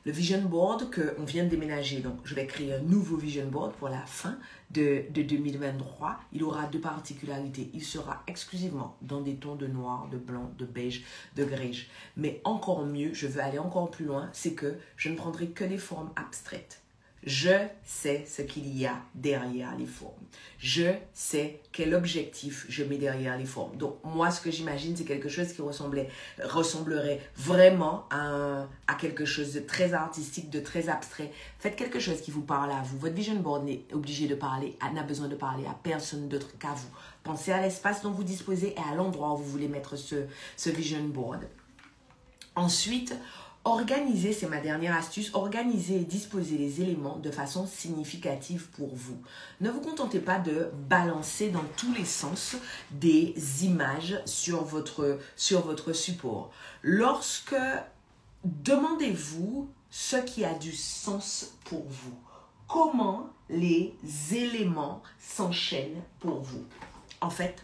le 0.06 0.12
vision 0.12 0.42
board 0.42 0.94
qu'on 0.94 1.24
vient 1.24 1.46
de 1.46 1.50
déménager, 1.50 2.02
donc 2.02 2.18
je 2.26 2.36
vais 2.36 2.46
créer 2.46 2.74
un 2.74 2.82
nouveau 2.82 3.16
vision 3.16 3.48
board 3.48 3.72
pour 3.74 3.88
la 3.88 4.06
fin 4.06 4.38
de, 4.72 5.06
de 5.10 5.22
2023. 5.22 6.20
Il 6.34 6.44
aura 6.44 6.66
deux 6.66 6.82
particularités. 6.82 7.70
Il 7.74 7.84
sera 7.86 8.22
exclusivement 8.28 8.98
dans 9.02 9.22
des 9.22 9.36
tons 9.36 9.56
de 9.56 9.66
noir, 9.66 10.10
de 10.12 10.18
blanc, 10.18 10.52
de 10.58 10.66
beige, 10.66 11.06
de 11.38 11.46
grège. 11.46 11.90
Mais 12.18 12.42
encore 12.44 12.86
mieux, 12.86 13.14
je 13.14 13.28
veux 13.28 13.42
aller 13.42 13.60
encore 13.60 13.92
plus 13.92 14.04
loin, 14.04 14.30
c'est 14.34 14.54
que 14.54 14.76
je 14.98 15.08
ne 15.08 15.16
prendrai 15.16 15.48
que 15.52 15.64
des 15.64 15.78
formes 15.78 16.12
abstraites. 16.18 16.83
Je 17.26 17.52
sais 17.86 18.26
ce 18.28 18.42
qu'il 18.42 18.68
y 18.78 18.86
a 18.86 18.98
derrière 19.16 19.78
les 19.78 19.86
formes. 19.86 20.12
Je 20.58 20.92
sais 21.14 21.62
quel 21.72 21.94
objectif 21.94 22.66
je 22.68 22.84
mets 22.84 22.98
derrière 22.98 23.38
les 23.38 23.46
formes. 23.46 23.78
Donc 23.78 23.98
moi, 24.04 24.30
ce 24.30 24.42
que 24.42 24.52
j'imagine, 24.52 24.96
c'est 24.98 25.06
quelque 25.06 25.30
chose 25.30 25.54
qui 25.54 25.62
ressemblait, 25.62 26.10
ressemblerait 26.44 27.22
vraiment 27.38 28.08
à, 28.10 28.68
quelque 29.00 29.26
chose 29.26 29.54
de 29.54 29.60
très 29.60 29.94
artistique, 29.94 30.50
de 30.50 30.60
très 30.60 30.90
abstrait. 30.90 31.32
Faites 31.60 31.76
quelque 31.76 32.00
chose 32.00 32.22
qui 32.22 32.32
vous 32.32 32.42
parle 32.42 32.72
à 32.72 32.82
vous. 32.84 32.98
Votre 32.98 33.16
vision 33.16 33.36
board 33.36 33.66
n'est 33.66 33.84
obligé 33.94 34.28
de 34.28 34.36
parler, 34.36 34.78
n'a 34.94 35.04
besoin 35.04 35.28
de 35.28 35.36
parler 35.36 35.66
à 35.66 35.76
personne 35.82 36.28
d'autre 36.28 36.58
qu'à 36.58 36.74
vous. 36.74 36.90
Pensez 37.24 37.52
à 37.52 37.62
l'espace 37.62 38.02
dont 38.02 38.12
vous 38.12 38.24
disposez 38.24 38.76
et 38.76 38.92
à 38.92 38.96
l'endroit 38.96 39.34
où 39.34 39.38
vous 39.38 39.50
voulez 39.50 39.68
mettre 39.70 39.96
ce 39.96 40.70
vision 40.70 41.04
board. 41.06 41.48
Ensuite, 42.56 43.16
Organiser, 43.66 44.34
c'est 44.34 44.48
ma 44.48 44.60
dernière 44.60 44.94
astuce, 44.94 45.34
organiser 45.34 45.96
et 45.96 46.04
disposer 46.04 46.58
les 46.58 46.82
éléments 46.82 47.16
de 47.16 47.32
façon 47.32 47.66
significative 47.66 48.68
pour 48.76 48.94
vous. 48.94 49.18
Ne 49.62 49.70
vous 49.70 49.80
contentez 49.80 50.20
pas 50.20 50.38
de 50.38 50.70
balancer 50.90 51.50
dans 51.50 51.64
tous 51.78 51.94
les 51.94 52.04
sens 52.04 52.58
des 52.92 53.34
images 53.64 54.20
sur 54.26 54.66
votre, 54.66 55.18
sur 55.38 55.62
votre 55.62 55.94
support. 55.94 56.52
Lorsque 56.82 57.56
demandez-vous 58.44 59.70
ce 59.90 60.18
qui 60.18 60.44
a 60.44 60.54
du 60.56 60.74
sens 60.74 61.54
pour 61.64 61.86
vous, 61.88 62.18
comment 62.68 63.30
les 63.50 63.96
éléments 64.34 65.02
s'enchaînent 65.20 66.02
pour 66.20 66.42
vous. 66.42 66.66
En 67.22 67.30
fait, 67.30 67.64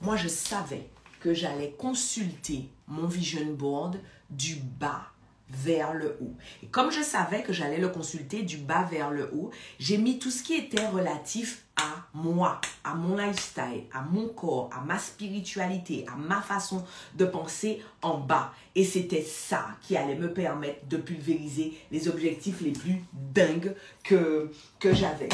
moi 0.00 0.14
je 0.16 0.28
savais 0.28 0.88
que 1.22 1.34
j'allais 1.34 1.74
consulter 1.78 2.68
mon 2.88 3.06
vision 3.06 3.52
board 3.52 3.98
du 4.30 4.56
bas 4.56 5.12
vers 5.52 5.92
le 5.92 6.16
haut. 6.20 6.34
Et 6.62 6.66
comme 6.66 6.90
je 6.90 7.02
savais 7.02 7.42
que 7.42 7.52
j'allais 7.52 7.78
le 7.78 7.88
consulter 7.88 8.42
du 8.42 8.56
bas 8.56 8.84
vers 8.90 9.10
le 9.10 9.30
haut, 9.34 9.50
j'ai 9.78 9.98
mis 9.98 10.18
tout 10.18 10.30
ce 10.30 10.42
qui 10.42 10.54
était 10.54 10.86
relatif 10.86 11.64
à 11.76 12.06
moi, 12.14 12.60
à 12.84 12.94
mon 12.94 13.16
lifestyle, 13.16 13.84
à 13.92 14.02
mon 14.02 14.28
corps, 14.28 14.70
à 14.72 14.80
ma 14.80 14.98
spiritualité, 14.98 16.06
à 16.12 16.16
ma 16.16 16.40
façon 16.40 16.84
de 17.16 17.24
penser 17.24 17.82
en 18.00 18.18
bas. 18.18 18.52
Et 18.74 18.84
c'était 18.84 19.22
ça 19.22 19.66
qui 19.82 19.96
allait 19.96 20.16
me 20.16 20.32
permettre 20.32 20.86
de 20.88 20.96
pulvériser 20.96 21.74
les 21.90 22.08
objectifs 22.08 22.60
les 22.60 22.72
plus 22.72 23.02
dingues 23.12 23.74
que, 24.02 24.50
j'avais. 24.82 25.28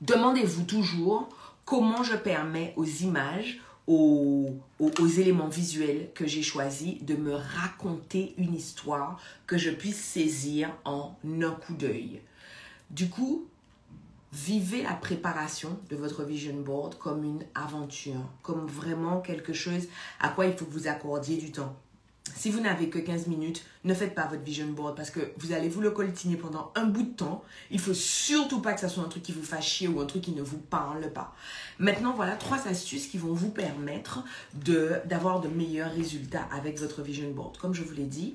Demandez-vous 0.00 0.64
toujours 0.64 1.28
comment 1.64 2.02
je 2.02 2.16
permets 2.16 2.74
aux 2.76 2.84
images, 2.84 3.60
aux, 3.86 4.56
éléments 5.18 5.48
visuels 5.48 6.10
que 6.14 6.26
j'ai 6.26 6.42
choisi 6.42 6.98
de 7.02 7.14
me 7.14 7.34
raconter 7.34 8.34
une 8.38 8.54
histoire 8.54 9.20
que 9.46 9.58
je 9.58 9.70
puisse 9.70 10.02
saisir 10.02 10.70
en 10.84 11.14
un 11.24 11.50
coup 11.50 11.74
d'œil. 11.74 12.20
Du 12.90 13.08
coup, 13.08 13.46
vivez 14.32 14.82
la 14.82 14.94
préparation 14.94 15.78
de 15.90 15.96
votre 15.96 16.24
vision 16.24 16.60
board 16.60 16.96
comme 16.98 17.24
une 17.24 17.44
aventure, 17.54 18.30
comme 18.42 18.66
vraiment 18.66 19.20
quelque 19.20 19.52
chose 19.52 19.86
à 20.20 20.28
quoi 20.28 20.46
il 20.46 20.54
faut 20.54 20.64
que 20.64 20.72
vous 20.72 20.88
accordiez 20.88 21.36
du 21.36 21.52
temps. 21.52 21.76
Si 22.32 22.50
vous 22.50 22.60
n'avez 22.60 22.88
que 22.88 22.98
15 22.98 23.26
minutes, 23.26 23.64
ne 23.84 23.92
faites 23.92 24.14
pas 24.14 24.26
votre 24.26 24.42
vision 24.42 24.66
board 24.66 24.96
parce 24.96 25.10
que 25.10 25.32
vous 25.36 25.52
allez 25.52 25.68
vous 25.68 25.82
le 25.82 25.90
coltiner 25.90 26.36
pendant 26.36 26.72
un 26.74 26.86
bout 26.86 27.02
de 27.02 27.12
temps. 27.12 27.44
Il 27.70 27.78
faut 27.78 27.94
surtout 27.94 28.60
pas 28.60 28.72
que 28.72 28.80
ça 28.80 28.88
soit 28.88 29.02
un 29.02 29.08
truc 29.08 29.22
qui 29.22 29.32
vous 29.32 29.42
fasse 29.42 29.64
chier 29.64 29.88
ou 29.88 30.00
un 30.00 30.06
truc 30.06 30.22
qui 30.22 30.32
ne 30.32 30.42
vous 30.42 30.58
parle 30.58 31.12
pas. 31.12 31.34
Maintenant, 31.78 32.14
voilà 32.14 32.36
trois 32.36 32.66
astuces 32.66 33.08
qui 33.08 33.18
vont 33.18 33.34
vous 33.34 33.50
permettre 33.50 34.24
d'avoir 34.54 35.40
de, 35.40 35.48
meilleurs 35.48 35.92
résultats 35.92 36.48
avec 36.50 36.78
votre 36.78 37.02
vision 37.02 37.30
board. 37.30 37.58
Comme 37.58 37.74
je 37.74 37.82
vous 37.82 37.94
l'ai 37.94 38.06
dit, 38.06 38.34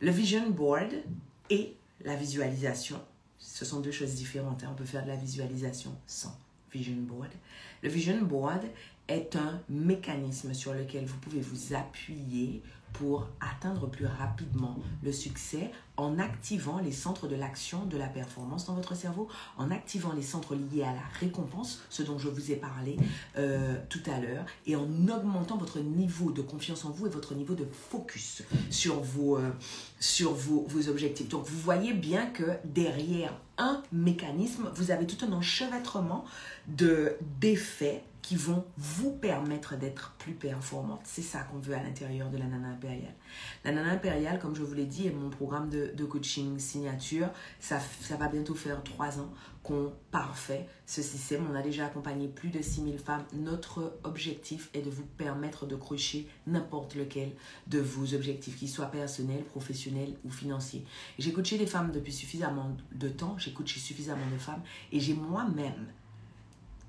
le 0.00 0.10
vision 0.10 0.50
board 0.50 0.92
et 1.48 1.74
la 2.04 2.16
visualisation, 2.16 3.00
ce 3.38 3.64
sont 3.64 3.80
deux 3.80 3.92
choses 3.92 4.14
différentes. 4.14 4.62
Hein. 4.62 4.68
On 4.72 4.76
peut 4.76 4.84
faire 4.84 5.04
de 5.04 5.08
la 5.08 5.16
visualisation 5.16 5.94
sans 6.06 6.36
vision 6.72 6.96
board. 6.96 7.30
Le 7.82 7.88
vision 7.88 8.20
board 8.22 8.62
est 9.08 9.36
un 9.36 9.60
mécanisme 9.68 10.54
sur 10.54 10.72
lequel 10.72 11.04
vous 11.04 11.16
pouvez 11.18 11.40
vous 11.40 11.74
appuyer 11.74 12.62
pour 12.92 13.26
atteindre 13.40 13.88
plus 13.88 14.06
rapidement 14.06 14.76
le 15.02 15.12
succès 15.12 15.70
en 15.96 16.18
activant 16.18 16.78
les 16.78 16.92
centres 16.92 17.28
de 17.28 17.36
l'action 17.36 17.84
de 17.84 17.96
la 17.98 18.06
performance 18.06 18.66
dans 18.66 18.74
votre 18.74 18.94
cerveau, 18.94 19.28
en 19.58 19.70
activant 19.70 20.12
les 20.12 20.22
centres 20.22 20.54
liés 20.54 20.82
à 20.82 20.92
la 20.92 21.02
récompense, 21.20 21.82
ce 21.90 22.02
dont 22.02 22.18
je 22.18 22.28
vous 22.28 22.50
ai 22.50 22.56
parlé 22.56 22.96
euh, 23.36 23.76
tout 23.88 24.02
à 24.06 24.18
l'heure, 24.18 24.46
et 24.66 24.76
en 24.76 24.88
augmentant 25.08 25.58
votre 25.58 25.78
niveau 25.80 26.32
de 26.32 26.40
confiance 26.40 26.84
en 26.84 26.90
vous 26.90 27.06
et 27.06 27.10
votre 27.10 27.34
niveau 27.34 27.54
de 27.54 27.66
focus 27.90 28.42
sur 28.70 29.00
vos, 29.00 29.36
euh, 29.36 29.50
objectifs. 30.88 31.28
Donc 31.28 31.44
vous 31.46 31.58
voyez 31.58 31.92
bien 31.92 32.26
que 32.26 32.44
derrière 32.64 33.34
un 33.58 33.82
mécanisme, 33.92 34.70
vous 34.74 34.90
avez 34.90 35.06
tout 35.06 35.22
un 35.24 35.32
enchevêtrement 35.32 36.24
de 36.66 37.16
d'effets 37.40 38.02
qui 38.22 38.36
vont 38.36 38.64
vous 38.76 39.12
permettre 39.12 39.76
d'être 39.76 40.14
plus 40.18 40.34
performante. 40.34 41.00
C'est 41.04 41.22
ça 41.22 41.40
qu'on 41.40 41.58
veut 41.58 41.74
à 41.74 41.82
l'intérieur 41.82 42.30
de 42.30 42.38
la 42.38 42.46
Nana 42.46 42.68
Impériale. 42.68 43.14
La 43.64 43.72
Nana 43.72 43.92
Impériale, 43.92 44.38
comme 44.38 44.54
je 44.54 44.62
vous 44.62 44.74
l'ai 44.74 44.86
dit, 44.86 45.06
est 45.06 45.12
mon 45.12 45.30
programme 45.30 45.70
de, 45.70 46.04
coaching 46.04 46.58
signature. 46.58 47.28
Ça, 47.60 47.78
ça, 48.00 48.16
va 48.16 48.28
bientôt 48.28 48.54
faire 48.54 48.82
trois 48.82 49.20
ans 49.20 49.32
qu'on 49.62 49.92
parfait 50.10 50.66
ce 50.86 51.02
système. 51.02 51.46
On 51.50 51.54
a 51.54 51.62
déjà 51.62 51.86
accompagné 51.86 52.28
plus 52.28 52.48
de 52.48 52.62
6000 52.62 52.98
femmes. 52.98 53.24
Notre 53.32 53.98
objectif 54.04 54.70
est 54.74 54.82
de 54.82 54.90
vous 54.90 55.04
permettre 55.04 55.66
de 55.66 55.76
crocher 55.76 56.28
n'importe 56.46 56.94
lequel 56.94 57.32
de 57.66 57.78
vos 57.78 58.14
objectifs, 58.14 58.56
qu'ils 58.56 58.68
soient 58.68 58.86
personnels, 58.86 59.44
professionnels 59.44 60.14
ou 60.24 60.30
financiers. 60.30 60.84
J'ai 61.18 61.32
coaché 61.32 61.58
des 61.58 61.66
femmes 61.66 61.92
depuis 61.92 62.12
suffisamment 62.12 62.76
de 62.92 63.08
temps, 63.08 63.36
j'ai 63.38 63.52
coaché 63.52 63.78
suffisamment 63.78 64.28
de 64.32 64.38
femmes 64.38 64.62
et 64.92 65.00
j'ai 65.00 65.14
moi-même 65.14 65.86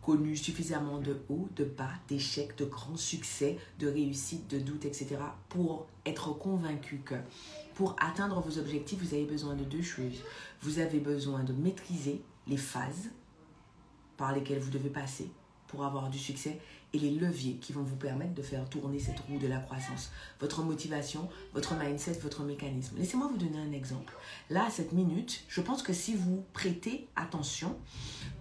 connu 0.01 0.35
suffisamment 0.35 0.99
de 0.99 1.21
hauts, 1.29 1.47
de 1.55 1.63
bas, 1.63 1.93
d'échecs, 2.07 2.57
de 2.57 2.65
grands 2.65 2.97
succès, 2.97 3.57
de 3.79 3.87
réussites, 3.87 4.49
de 4.49 4.59
doutes, 4.59 4.85
etc. 4.85 5.17
pour 5.49 5.87
être 6.05 6.31
convaincu 6.37 7.01
que 7.05 7.15
pour 7.75 7.95
atteindre 7.99 8.41
vos 8.41 8.57
objectifs, 8.57 8.99
vous 8.99 9.13
avez 9.13 9.25
besoin 9.25 9.55
de 9.55 9.63
deux 9.63 9.81
choses. 9.81 10.23
Vous 10.61 10.79
avez 10.79 10.99
besoin 10.99 11.43
de 11.43 11.53
maîtriser 11.53 12.21
les 12.47 12.57
phases 12.57 13.09
par 14.17 14.33
lesquelles 14.33 14.59
vous 14.59 14.71
devez 14.71 14.89
passer 14.89 15.29
pour 15.67 15.85
avoir 15.85 16.09
du 16.09 16.19
succès 16.19 16.59
et 16.93 16.99
les 16.99 17.11
leviers 17.11 17.55
qui 17.55 17.71
vont 17.71 17.83
vous 17.83 17.95
permettre 17.95 18.33
de 18.33 18.41
faire 18.41 18.67
tourner 18.69 18.99
cette 18.99 19.19
roue 19.21 19.39
de 19.39 19.47
la 19.47 19.59
croissance. 19.59 20.11
Votre 20.39 20.63
motivation, 20.63 21.29
votre 21.53 21.75
mindset, 21.75 22.19
votre 22.21 22.43
mécanisme. 22.43 22.97
Laissez-moi 22.97 23.29
vous 23.31 23.37
donner 23.37 23.59
un 23.59 23.71
exemple. 23.71 24.13
Là, 24.49 24.65
à 24.65 24.69
cette 24.69 24.91
minute, 24.91 25.43
je 25.47 25.61
pense 25.61 25.81
que 25.81 25.93
si 25.93 26.15
vous 26.15 26.43
prêtez 26.53 27.07
attention, 27.15 27.77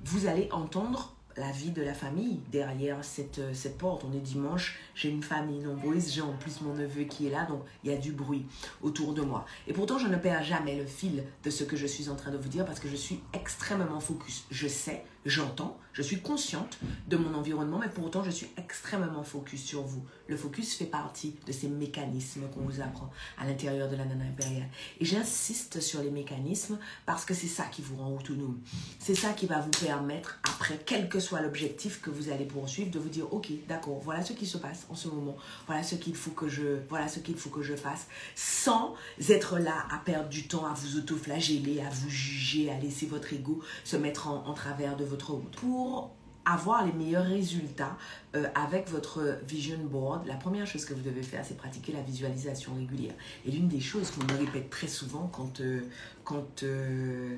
vous 0.05 0.27
allez 0.27 0.49
entendre 0.51 1.17
la 1.41 1.51
vie 1.51 1.71
de 1.71 1.83
la 1.83 1.93
famille 1.93 2.41
derrière 2.53 3.05
cette, 3.05 3.41
euh, 3.41 3.53
cette 3.53 3.77
porte. 3.77 4.05
On 4.09 4.17
est 4.17 4.21
dimanche, 4.21 4.79
j'ai 4.95 5.09
une 5.09 5.23
famille 5.23 5.59
nombreuse, 5.59 6.13
j'ai 6.13 6.21
en 6.21 6.33
plus 6.35 6.61
mon 6.61 6.75
neveu 6.75 7.05
qui 7.05 7.27
est 7.27 7.31
là, 7.31 7.45
donc 7.47 7.63
il 7.83 7.91
y 7.91 7.95
a 7.95 7.99
du 7.99 8.13
bruit 8.13 8.47
autour 8.83 9.13
de 9.13 9.23
moi. 9.23 9.45
Et 9.67 9.73
pourtant, 9.73 9.99
je 9.99 10.07
ne 10.07 10.17
perds 10.17 10.45
jamais 10.45 10.77
le 10.77 10.87
fil 10.87 11.25
de 11.43 11.51
ce 11.51 11.65
que 11.65 11.77
je 11.77 11.87
suis 11.87 12.09
en 12.09 12.15
train 12.15 12.31
de 12.31 12.39
vous 12.39 12.49
dire 12.49 12.65
parce 12.65 12.79
que 12.79 12.89
je 12.89 12.97
suis 12.97 13.21
extrêmement 13.33 13.99
focus. 14.01 14.45
Je 14.51 14.69
sais, 14.69 15.05
j'entends, 15.27 15.77
je 15.93 16.03
suis 16.03 16.21
consciente 16.21 16.79
de 17.09 17.17
mon 17.17 17.35
environnement, 17.35 17.79
mais 17.79 17.89
pourtant, 17.89 18.23
je 18.23 18.31
suis 18.31 18.49
extrêmement 18.57 19.25
focus 19.25 19.65
sur 19.65 19.83
vous. 19.83 20.05
Le 20.29 20.37
focus 20.37 20.75
fait 20.77 20.85
partie 20.85 21.35
de 21.47 21.53
ces 21.53 21.69
mécanismes 21.69 22.49
qu'on 22.55 22.61
vous 22.61 22.81
apprend 22.81 23.11
à 23.39 23.47
l'intérieur 23.47 23.89
de 23.89 23.97
la 23.97 24.05
nana 24.05 24.25
impériale. 24.25 24.69
Et 25.01 25.05
j'insiste 25.05 25.81
sur 25.81 26.03
les 26.03 26.11
mécanismes 26.11 26.79
parce 27.07 27.25
que 27.25 27.35
c'est 27.35 27.49
ça 27.49 27.65
qui 27.65 27.83
vous 27.83 27.97
rend 27.97 28.15
autonome. 28.15 28.61
C'est 28.99 29.15
ça 29.15 29.33
qui 29.33 29.47
va 29.47 29.61
vous 29.61 29.71
permettre, 29.71 30.39
après 30.45 30.61
après, 30.61 30.79
quel 30.85 31.09
que 31.09 31.21
l'objectif 31.39 32.01
que 32.01 32.11
vous 32.11 32.31
allez 32.31 32.45
poursuivre, 32.45 32.91
de 32.91 32.99
vous 32.99 33.09
dire, 33.09 33.33
ok, 33.33 33.49
d'accord, 33.69 34.01
voilà 34.03 34.23
ce 34.23 34.33
qui 34.33 34.47
se 34.47 34.59
passe 34.59 34.87
en 34.91 34.95
ce 34.95 35.09
moment, 35.09 35.37
voilà 35.67 35.83
ce 35.83 35.95
qu'il 35.95 36.17
faut 36.17 36.33
que 36.33 36.49
je, 36.49 36.79
voilà 36.89 37.09
ce 37.09 37.21
qu'il 37.21 37.37
faut 37.37 37.51
que 37.51 37.63
je 37.63 37.75
fasse, 37.75 38.07
sans 38.35 38.95
être 39.29 39.59
là 39.59 39.87
à 39.91 39.99
perdre 39.99 40.29
du 40.29 40.49
temps, 40.49 40.67
à 40.67 40.75
vous 40.75 40.99
autoflageller, 40.99 41.81
à 41.81 41.91
vous 41.91 42.11
juger, 42.11 42.71
à 42.71 42.79
laisser 42.79 43.07
votre 43.07 43.33
ego 43.33 43.61
se 43.85 43.97
mettre 43.97 44.29
en, 44.29 44.47
en 44.47 44.55
travers 44.55 44.97
de 44.97 45.05
votre 45.05 45.33
route. 45.33 45.57
Pour 45.57 46.11
avoir 46.45 46.85
les 46.85 46.93
meilleurs 46.93 47.27
résultats 47.27 47.97
euh, 48.35 48.47
avec 48.55 48.89
votre 48.89 49.39
vision 49.47 49.79
board, 49.79 50.27
la 50.27 50.35
première 50.35 50.67
chose 50.67 50.85
que 50.85 50.95
vous 50.95 51.03
devez 51.03 51.23
faire, 51.23 51.45
c'est 51.45 51.57
pratiquer 51.57 51.93
la 51.93 52.03
visualisation 52.03 52.75
régulière. 52.75 53.15
Et 53.47 53.51
l'une 53.51 53.69
des 53.69 53.81
choses 53.81 54.11
qu'on 54.11 54.25
me 54.33 54.39
répète 54.39 54.71
très 54.71 54.89
souvent 54.89 55.31
quand, 55.33 55.61
euh, 55.61 55.83
quand 56.25 56.63
euh, 56.63 57.37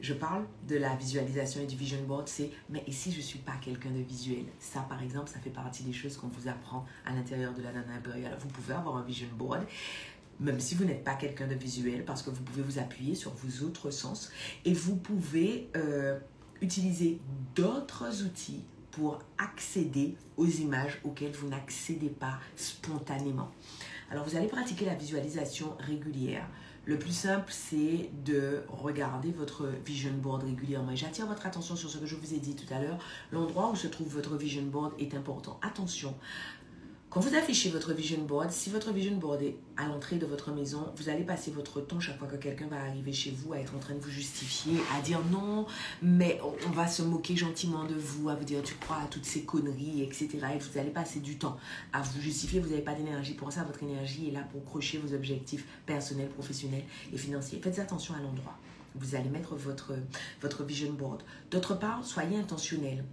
je 0.00 0.14
parle 0.14 0.44
de 0.68 0.76
la 0.76 0.94
visualisation 0.96 1.60
et 1.62 1.66
du 1.66 1.76
vision 1.76 2.02
board, 2.06 2.28
c'est 2.28 2.50
mais 2.68 2.84
si 2.90 3.12
je 3.12 3.18
ne 3.18 3.22
suis 3.22 3.38
pas 3.38 3.56
quelqu'un 3.60 3.90
de 3.90 4.00
visuel? 4.00 4.44
Ça, 4.58 4.80
par 4.80 5.02
exemple, 5.02 5.30
ça 5.30 5.38
fait 5.38 5.50
partie 5.50 5.82
des 5.82 5.92
choses 5.92 6.16
qu'on 6.16 6.28
vous 6.28 6.48
apprend 6.48 6.84
à 7.06 7.14
l'intérieur 7.14 7.54
de 7.54 7.62
la 7.62 7.72
Nana 7.72 7.94
Imperial. 7.94 8.36
Vous 8.38 8.48
pouvez 8.48 8.74
avoir 8.74 8.96
un 8.96 9.04
vision 9.04 9.28
board 9.36 9.64
même 10.40 10.58
si 10.58 10.74
vous 10.74 10.84
n'êtes 10.84 11.04
pas 11.04 11.14
quelqu'un 11.14 11.46
de 11.46 11.54
visuel, 11.54 12.04
parce 12.04 12.22
que 12.22 12.30
vous 12.30 12.42
pouvez 12.42 12.62
vous 12.62 12.80
appuyer 12.80 13.14
sur 13.14 13.32
vos 13.34 13.64
autres 13.64 13.92
sens 13.92 14.32
et 14.64 14.72
vous 14.72 14.96
pouvez 14.96 15.70
utiliser 16.60 17.20
d'autres 17.54 18.24
outils 18.24 18.64
pour 18.90 19.20
accéder 19.38 20.16
aux 20.36 20.46
images 20.46 21.00
auxquelles 21.04 21.32
vous 21.32 21.48
n'accédez 21.48 22.08
pas 22.08 22.38
spontanément. 22.56 23.50
Alors 24.10 24.24
vous 24.24 24.36
allez 24.36 24.48
pratiquer 24.48 24.84
la 24.86 24.94
visualisation 24.94 25.76
régulière. 25.78 26.48
Le 26.86 26.98
plus 26.98 27.12
simple, 27.12 27.50
c'est 27.50 28.10
de 28.26 28.62
regarder 28.68 29.30
votre 29.30 29.66
vision 29.86 30.12
board 30.12 30.42
régulièrement. 30.42 30.90
Et 30.90 30.96
j'attire 30.96 31.26
votre 31.26 31.46
attention 31.46 31.76
sur 31.76 31.88
ce 31.88 31.96
que 31.96 32.04
je 32.04 32.14
vous 32.14 32.34
ai 32.34 32.38
dit 32.38 32.54
tout 32.54 32.72
à 32.72 32.78
l'heure. 32.78 32.98
L'endroit 33.32 33.70
où 33.70 33.76
se 33.76 33.86
trouve 33.86 34.08
votre 34.08 34.36
vision 34.36 34.62
board 34.62 34.92
est 34.98 35.14
important. 35.14 35.58
Attention, 35.62 36.14
quand 37.14 37.20
vous 37.20 37.36
affichez 37.36 37.70
votre 37.70 37.92
vision 37.92 38.20
board, 38.22 38.50
si 38.50 38.70
votre 38.70 38.92
vision 38.92 39.16
board 39.16 39.40
est 39.40 39.56
à 39.76 39.86
l'entrée 39.86 40.16
de 40.16 40.26
votre 40.26 40.50
maison, 40.50 40.92
vous 40.96 41.08
allez 41.08 41.22
passer 41.22 41.52
votre 41.52 41.80
temps 41.80 42.00
chaque 42.00 42.18
fois 42.18 42.26
que 42.26 42.34
quelqu'un 42.34 42.66
va 42.66 42.80
arriver 42.80 43.12
chez 43.12 43.30
vous 43.30 43.52
à 43.52 43.58
être 43.60 43.72
en 43.76 43.78
train 43.78 43.94
de 43.94 44.00
vous 44.00 44.10
justifier, 44.10 44.80
à 44.98 45.00
dire 45.00 45.20
non, 45.30 45.64
mais 46.02 46.40
on 46.66 46.70
va 46.70 46.88
se 46.88 47.02
moquer 47.02 47.36
gentiment 47.36 47.84
de 47.84 47.94
vous, 47.94 48.30
à 48.30 48.34
vous 48.34 48.42
dire 48.42 48.64
tu 48.64 48.74
crois 48.74 48.96
à 48.96 49.06
toutes 49.06 49.26
ces 49.26 49.44
conneries, 49.44 50.02
etc. 50.02 50.28
Et 50.56 50.58
vous 50.58 50.76
allez 50.76 50.90
passer 50.90 51.20
du 51.20 51.38
temps 51.38 51.56
à 51.92 52.02
vous 52.02 52.20
justifier, 52.20 52.58
vous 52.58 52.70
n'avez 52.70 52.82
pas 52.82 52.94
d'énergie 52.94 53.34
pour 53.34 53.52
ça, 53.52 53.62
votre 53.62 53.84
énergie 53.84 54.30
est 54.30 54.32
là 54.32 54.42
pour 54.50 54.64
crocher 54.64 54.98
vos 54.98 55.14
objectifs 55.14 55.64
personnels, 55.86 56.30
professionnels 56.30 56.82
et 57.12 57.16
financiers. 57.16 57.60
Faites 57.62 57.78
attention 57.78 58.14
à 58.14 58.22
l'endroit. 58.22 58.58
Vous 58.96 59.14
allez 59.14 59.30
mettre 59.30 59.54
votre, 59.54 59.92
votre 60.42 60.64
vision 60.64 60.92
board. 60.92 61.22
D'autre 61.52 61.78
part, 61.78 62.04
soyez 62.04 62.36
intentionnel 62.36 63.04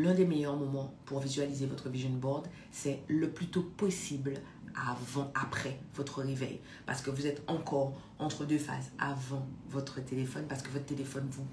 l'un 0.00 0.14
des 0.14 0.24
meilleurs 0.24 0.56
moments 0.56 0.94
pour 1.04 1.20
visualiser 1.20 1.66
votre 1.66 1.88
vision 1.88 2.10
board, 2.10 2.46
c'est 2.70 3.02
le 3.08 3.30
plus 3.30 3.48
tôt 3.48 3.62
possible 3.62 4.34
avant, 4.74 5.30
après 5.34 5.78
votre 5.94 6.22
réveil. 6.22 6.60
Parce 6.86 7.02
que 7.02 7.10
vous 7.10 7.26
êtes 7.26 7.42
encore 7.48 7.92
entre 8.18 8.44
deux 8.44 8.58
phases 8.58 8.90
avant 8.98 9.46
votre 9.68 10.02
téléphone, 10.04 10.44
parce 10.48 10.62
que 10.62 10.70
votre 10.70 10.86
téléphone 10.86 11.26
vous 11.30 11.46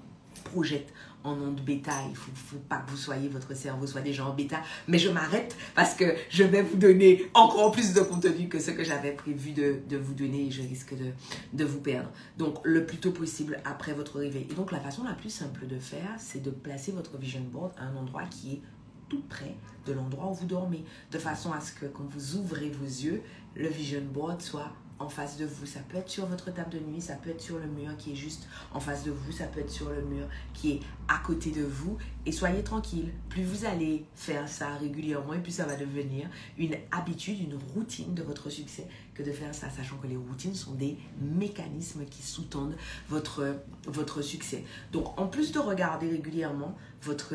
projette 0.50 0.92
en 1.24 1.32
onde 1.32 1.60
bêta. 1.60 1.92
Il 2.06 2.10
ne 2.10 2.14
faut, 2.14 2.58
pas 2.68 2.78
que 2.78 2.90
vous 2.90 2.96
soyez, 2.96 3.28
votre 3.28 3.54
cerveau 3.54 3.86
soit 3.86 4.00
déjà 4.00 4.24
en 4.24 4.34
bêta. 4.34 4.60
Mais 4.86 4.98
je 4.98 5.10
m'arrête 5.10 5.56
parce 5.74 5.94
que 5.94 6.04
je 6.30 6.44
vais 6.44 6.62
vous 6.62 6.76
donner 6.76 7.26
encore 7.34 7.72
plus 7.72 7.92
de 7.92 8.00
contenu 8.00 8.48
que 8.48 8.58
ce 8.58 8.70
que 8.70 8.84
j'avais 8.84 9.12
prévu 9.12 9.52
de, 9.52 9.96
vous 9.96 10.14
donner 10.14 10.46
et 10.46 10.50
je 10.50 10.62
risque 10.62 10.94
de, 10.96 11.12
de 11.52 11.64
vous 11.64 11.80
perdre. 11.80 12.10
Donc, 12.36 12.58
le 12.64 12.86
plus 12.86 12.98
tôt 12.98 13.12
possible 13.12 13.60
après 13.64 13.92
votre 13.92 14.18
réveil. 14.18 14.46
Et 14.50 14.54
donc, 14.54 14.72
la 14.72 14.80
façon 14.80 15.04
la 15.04 15.14
plus 15.14 15.30
simple 15.30 15.66
de 15.66 15.78
faire, 15.78 16.14
c'est 16.18 16.42
de 16.42 16.50
placer 16.50 16.92
votre 16.92 17.16
vision 17.18 17.40
board 17.40 17.72
à 17.78 17.84
un 17.84 17.96
endroit 17.96 18.24
qui 18.24 18.54
est 18.54 18.62
tout 19.08 19.22
près 19.28 19.54
de 19.86 19.92
l'endroit 19.92 20.30
où 20.30 20.34
vous 20.34 20.46
dormez, 20.46 20.84
de 21.10 21.18
façon 21.18 21.52
à 21.52 21.60
ce 21.60 21.72
que 21.72 21.86
quand 21.86 22.06
vous 22.10 22.36
ouvrez 22.36 22.68
vos 22.70 22.84
yeux, 22.84 23.22
le 23.54 23.68
vision 23.68 24.02
board 24.12 24.42
soit 24.42 24.70
en 24.98 25.08
face 25.08 25.36
de 25.36 25.46
vous. 25.46 25.66
Ça 25.66 25.80
peut 25.88 25.98
être 25.98 26.08
sur 26.08 26.26
votre 26.26 26.52
table 26.52 26.70
de 26.70 26.78
nuit, 26.78 27.00
ça 27.00 27.14
peut 27.14 27.30
être 27.30 27.40
sur 27.40 27.58
le 27.58 27.66
mur 27.66 27.96
qui 27.96 28.12
est 28.12 28.16
juste 28.16 28.48
en 28.72 28.80
face 28.80 29.04
de 29.04 29.10
vous, 29.10 29.32
ça 29.32 29.44
peut 29.44 29.60
être 29.60 29.70
sur 29.70 29.90
le 29.90 30.02
mur 30.02 30.26
qui 30.54 30.72
est 30.72 30.80
à 31.08 31.18
côté 31.18 31.50
de 31.50 31.62
vous. 31.62 31.96
Et 32.26 32.32
soyez 32.32 32.62
tranquille, 32.62 33.12
plus 33.28 33.44
vous 33.44 33.64
allez 33.64 34.04
faire 34.14 34.48
ça 34.48 34.76
régulièrement 34.76 35.34
et 35.34 35.38
plus 35.38 35.52
ça 35.52 35.64
va 35.64 35.76
devenir 35.76 36.28
une 36.58 36.76
habitude, 36.90 37.40
une 37.40 37.58
routine 37.74 38.14
de 38.14 38.22
votre 38.22 38.50
succès 38.50 38.86
que 39.14 39.22
de 39.22 39.32
faire 39.32 39.54
ça, 39.54 39.70
sachant 39.70 39.96
que 39.96 40.06
les 40.06 40.16
routines 40.16 40.54
sont 40.54 40.74
des 40.74 40.96
mécanismes 41.20 42.04
qui 42.04 42.22
sous-tendent 42.22 42.76
votre, 43.08 43.56
votre 43.86 44.22
succès. 44.22 44.64
Donc 44.92 45.18
en 45.18 45.26
plus 45.26 45.52
de 45.52 45.58
regarder 45.58 46.08
régulièrement 46.08 46.76
votre, 47.02 47.34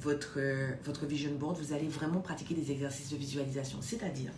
votre, 0.00 0.38
votre 0.84 1.06
vision 1.06 1.34
board, 1.34 1.58
vous 1.58 1.72
allez 1.72 1.88
vraiment 1.88 2.20
pratiquer 2.20 2.54
des 2.54 2.70
exercices 2.70 3.10
de 3.10 3.16
visualisation. 3.16 3.78
C'est-à-dire 3.80 4.30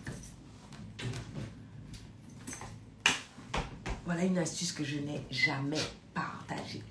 voilà 4.05 4.25
une 4.25 4.39
astuce 4.39 4.73
que 4.73 4.85
je 4.85 4.97
n'ai 4.97 5.23
jamais 5.31 5.81
partagée. 6.13 6.83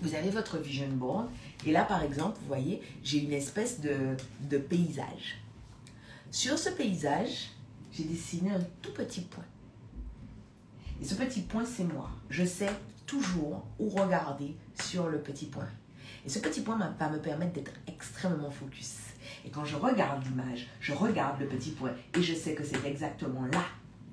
Vous 0.00 0.14
avez 0.14 0.30
votre 0.30 0.58
vision 0.58 0.88
board 0.88 1.28
et 1.64 1.72
là 1.72 1.84
par 1.84 2.02
exemple, 2.02 2.38
vous 2.40 2.48
voyez, 2.48 2.82
j'ai 3.04 3.18
une 3.18 3.32
espèce 3.32 3.80
de, 3.80 4.16
de 4.40 4.58
paysage. 4.58 5.38
Sur 6.30 6.58
ce 6.58 6.70
paysage, 6.70 7.50
j'ai 7.92 8.04
dessiné 8.04 8.50
un 8.50 8.60
tout 8.80 8.92
petit 8.92 9.20
point. 9.20 9.44
Et 11.00 11.04
ce 11.04 11.14
petit 11.14 11.42
point, 11.42 11.64
c'est 11.64 11.84
moi. 11.84 12.10
Je 12.30 12.44
sais 12.44 12.70
toujours 13.06 13.64
où 13.78 13.88
regarder 13.90 14.56
sur 14.80 15.08
le 15.08 15.20
petit 15.20 15.46
point. 15.46 15.68
Et 16.24 16.28
ce 16.28 16.38
petit 16.38 16.60
point 16.60 16.78
va 16.78 17.10
me 17.10 17.18
permettre 17.18 17.52
d'être 17.52 17.72
extrêmement 17.86 18.50
focus. 18.50 18.96
Et 19.44 19.50
quand 19.50 19.64
je 19.64 19.76
regarde 19.76 20.24
l'image, 20.24 20.68
je 20.80 20.92
regarde 20.92 21.40
le 21.40 21.46
petit 21.46 21.70
point 21.70 21.92
et 22.16 22.22
je 22.22 22.34
sais 22.34 22.54
que 22.54 22.64
c'est 22.64 22.84
exactement 22.86 23.44
là 23.46 23.64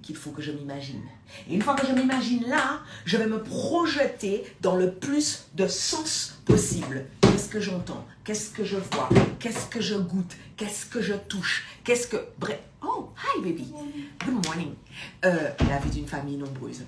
qu'il 0.09 0.15
faut 0.17 0.31
que 0.31 0.41
je 0.41 0.51
m'imagine. 0.51 1.03
Et 1.47 1.53
une 1.53 1.61
fois 1.61 1.75
que 1.75 1.85
je 1.85 1.91
m'imagine 1.91 2.43
là, 2.47 2.79
je 3.05 3.15
vais 3.15 3.27
me 3.27 3.43
projeter 3.43 4.43
dans 4.59 4.75
le 4.75 4.91
plus 4.91 5.45
de 5.53 5.67
sens 5.67 6.39
possible. 6.45 7.05
Qu'est-ce 7.21 7.47
que 7.47 7.59
j'entends? 7.59 8.03
Qu'est-ce 8.23 8.49
que 8.49 8.63
je 8.63 8.77
vois? 8.77 9.07
Qu'est-ce 9.37 9.67
que 9.67 9.79
je 9.79 9.93
goûte? 9.93 10.35
Qu'est-ce 10.57 10.87
que 10.87 10.99
je 10.99 11.13
touche? 11.13 11.67
Qu'est-ce 11.83 12.07
que... 12.07 12.17
Bref. 12.39 12.57
Oh, 12.81 13.09
hi 13.23 13.41
baby. 13.43 13.71
Good 14.25 14.43
morning. 14.47 14.73
Euh, 15.25 15.51
la 15.69 15.77
vie 15.77 15.91
d'une 15.91 16.07
famille 16.07 16.37
nombreuse. 16.37 16.81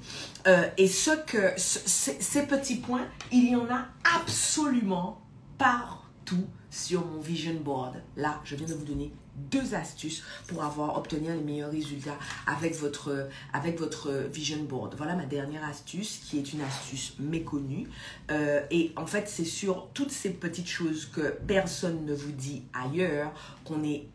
Euh, 0.47 0.67
et 0.79 0.87
ce 0.87 1.11
que... 1.11 1.53
ces 1.57 2.47
petits 2.47 2.77
points, 2.77 3.05
il 3.31 3.51
y 3.51 3.55
en 3.55 3.69
a 3.69 3.85
absolument 4.17 5.21
partout 5.59 6.47
sur 6.71 7.05
mon 7.05 7.19
vision 7.19 7.53
board. 7.53 8.01
Là, 8.17 8.41
je 8.43 8.55
viens 8.55 8.65
de 8.65 8.73
vous 8.73 8.85
donner 8.85 9.13
deux 9.35 9.75
astuces 9.75 10.23
pour 10.47 10.63
avoir 10.63 10.97
obtenir 10.97 11.35
les 11.35 11.41
meilleurs 11.41 11.71
résultats 11.71 12.17
avec 12.47 12.75
votre, 12.75 13.29
avec 13.53 13.77
votre 13.77 14.11
vision 14.31 14.63
board. 14.63 14.95
Voilà 14.97 15.15
ma 15.15 15.25
dernière 15.25 15.63
astuce 15.63 16.19
qui 16.25 16.39
est 16.39 16.53
une 16.53 16.61
astuce 16.61 17.15
méconnue. 17.19 17.87
Euh, 18.31 18.61
et 18.71 18.91
en 18.95 19.05
fait, 19.05 19.27
c'est 19.27 19.45
sur 19.45 19.89
toutes 19.93 20.11
ces 20.11 20.31
petites 20.31 20.67
choses 20.67 21.05
que 21.05 21.37
personne 21.45 22.05
ne 22.05 22.13
vous 22.13 22.31
dit 22.31 22.63
ailleurs 22.73 23.31
qu'on 23.65 23.83
est 23.83 24.07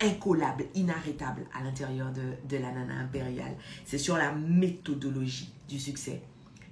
incollable, 0.00 0.66
inarrêtable 0.74 1.46
à 1.58 1.62
l'intérieur 1.62 2.12
de, 2.12 2.48
de 2.48 2.62
la 2.62 2.72
nana 2.72 3.00
impériale. 3.00 3.56
C'est 3.84 3.98
sur 3.98 4.16
la 4.16 4.32
méthodologie 4.32 5.52
du 5.68 5.78
succès. 5.78 6.22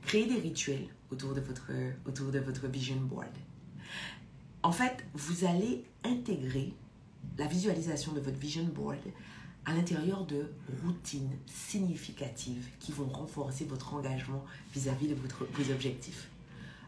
Créez 0.03 0.27
des 0.27 0.39
rituels 0.41 0.87
autour 1.11 1.35
de 1.35 1.41
votre, 1.41 1.71
autour 2.07 2.31
de 2.31 2.39
votre 2.39 2.67
vision 2.69 2.97
board. 2.97 3.33
En 4.65 4.73
fait, 4.73 5.05
vous 5.13 5.45
allez 5.45 5.85
intégrer 6.05 6.73
la 7.37 7.47
visualisation 7.47 8.13
de 8.13 8.21
votre 8.21 8.39
vision 8.39 8.65
board 8.65 8.99
à 9.67 9.75
l'intérieur 9.75 10.25
de 10.25 10.47
routines 10.83 11.37
significatives 11.47 12.67
qui 12.81 12.91
vont 12.91 13.07
renforcer 13.07 13.67
votre 13.67 13.93
engagement 13.93 14.43
vis-à-vis 14.73 15.09
de 15.09 15.15
vos 15.15 15.71
objectifs. 15.71 16.31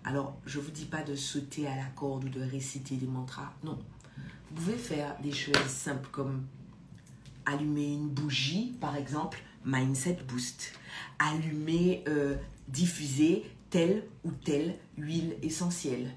Alors, 0.04 0.38
je 0.46 0.58
ne 0.58 0.64
vous 0.64 0.70
dis 0.70 0.86
pas 0.86 1.02
de 1.02 1.14
sauter 1.14 1.66
à 1.66 1.76
la 1.76 1.84
corde 1.84 2.24
ou 2.24 2.28
de 2.30 2.40
réciter 2.40 2.96
des 2.96 3.06
mantras. 3.06 3.52
Non. 3.62 3.78
Vous 4.48 4.54
pouvez 4.54 4.78
faire 4.78 5.14
des 5.22 5.32
choses 5.32 5.66
simples 5.66 6.08
comme 6.10 6.46
allumer 7.44 7.92
une 7.92 8.08
bougie, 8.08 8.74
par 8.80 8.96
exemple, 8.96 9.42
Mindset 9.66 10.20
Boost. 10.26 10.72
Allumer, 11.18 12.04
euh, 12.08 12.36
diffuser 12.68 13.44
telle 13.68 14.02
ou 14.24 14.30
telle 14.30 14.78
huile 14.96 15.36
essentielle. 15.42 16.14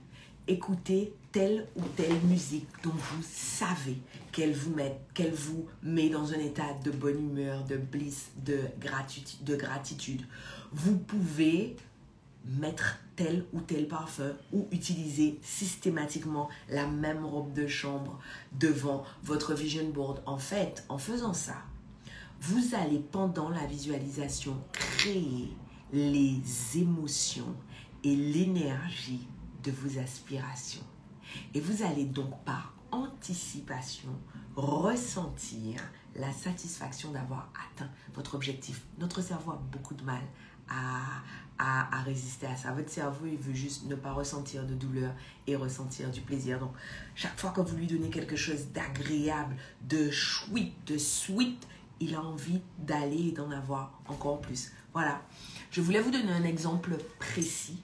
Écouter 0.49 1.13
telle 1.31 1.67
ou 1.75 1.83
telle 1.95 2.19
musique 2.23 2.67
dont 2.81 2.89
vous 2.89 3.21
savez 3.21 3.99
qu'elle 4.31 4.53
vous 4.53 4.73
met, 4.73 4.99
qu'elle 5.13 5.31
vous 5.31 5.67
met 5.83 6.09
dans 6.09 6.33
un 6.33 6.39
état 6.39 6.73
de 6.83 6.89
bonne 6.89 7.19
humeur, 7.19 7.63
de 7.65 7.77
bliss, 7.77 8.31
de 8.43 8.57
gratitude, 8.79 9.43
de 9.43 9.55
gratitude. 9.55 10.21
Vous 10.71 10.97
pouvez 10.97 11.75
mettre 12.45 12.97
tel 13.15 13.45
ou 13.53 13.61
tel 13.61 13.87
parfum 13.87 14.31
ou 14.51 14.67
utiliser 14.71 15.37
systématiquement 15.43 16.49
la 16.67 16.87
même 16.87 17.23
robe 17.23 17.53
de 17.53 17.67
chambre 17.67 18.19
devant 18.59 19.03
votre 19.21 19.53
vision 19.53 19.87
board. 19.89 20.23
En 20.25 20.39
fait, 20.39 20.83
en 20.89 20.97
faisant 20.97 21.33
ça, 21.33 21.57
vous 22.41 22.73
allez 22.73 22.97
pendant 23.11 23.49
la 23.49 23.67
visualisation 23.67 24.57
créer 24.71 25.53
les 25.93 26.41
émotions 26.75 27.55
et 28.03 28.15
l'énergie 28.15 29.27
de 29.63 29.71
vos 29.71 29.99
aspirations. 29.99 30.85
Et 31.53 31.59
vous 31.59 31.83
allez 31.83 32.05
donc 32.05 32.43
par 32.43 32.73
anticipation 32.91 34.09
ressentir 34.55 35.81
la 36.15 36.31
satisfaction 36.31 37.11
d'avoir 37.11 37.51
atteint 37.53 37.89
votre 38.13 38.35
objectif. 38.35 38.81
Notre 38.97 39.21
cerveau 39.21 39.51
a 39.51 39.61
beaucoup 39.71 39.93
de 39.93 40.03
mal 40.03 40.21
à, 40.67 41.21
à, 41.57 42.01
résister 42.03 42.47
à 42.47 42.55
ça. 42.55 42.71
Votre 42.71 42.89
cerveau, 42.89 43.25
il 43.25 43.37
veut 43.37 43.53
juste 43.53 43.85
ne 43.85 43.95
pas 43.95 44.11
ressentir 44.11 44.65
de 44.65 44.73
douleur 44.73 45.13
et 45.47 45.55
ressentir 45.55 46.09
du 46.09 46.21
plaisir. 46.21 46.59
Donc, 46.59 46.71
chaque 47.15 47.39
fois 47.39 47.51
que 47.51 47.61
vous 47.61 47.75
lui 47.75 47.87
donnez 47.87 48.09
quelque 48.09 48.35
chose 48.35 48.67
d'agréable, 48.67 49.55
de 49.81 50.09
chouette, 50.09 50.73
de 50.87 50.97
sweet, 50.97 51.67
il 51.99 52.15
a 52.15 52.21
envie 52.21 52.61
d'aller 52.77 53.29
et 53.29 53.31
d'en 53.31 53.51
avoir 53.51 53.99
encore 54.07 54.41
plus. 54.41 54.71
Voilà. 54.93 55.21
Je 55.71 55.81
voulais 55.81 56.01
vous 56.01 56.11
donner 56.11 56.31
un 56.31 56.43
exemple 56.43 56.97
précis 57.19 57.83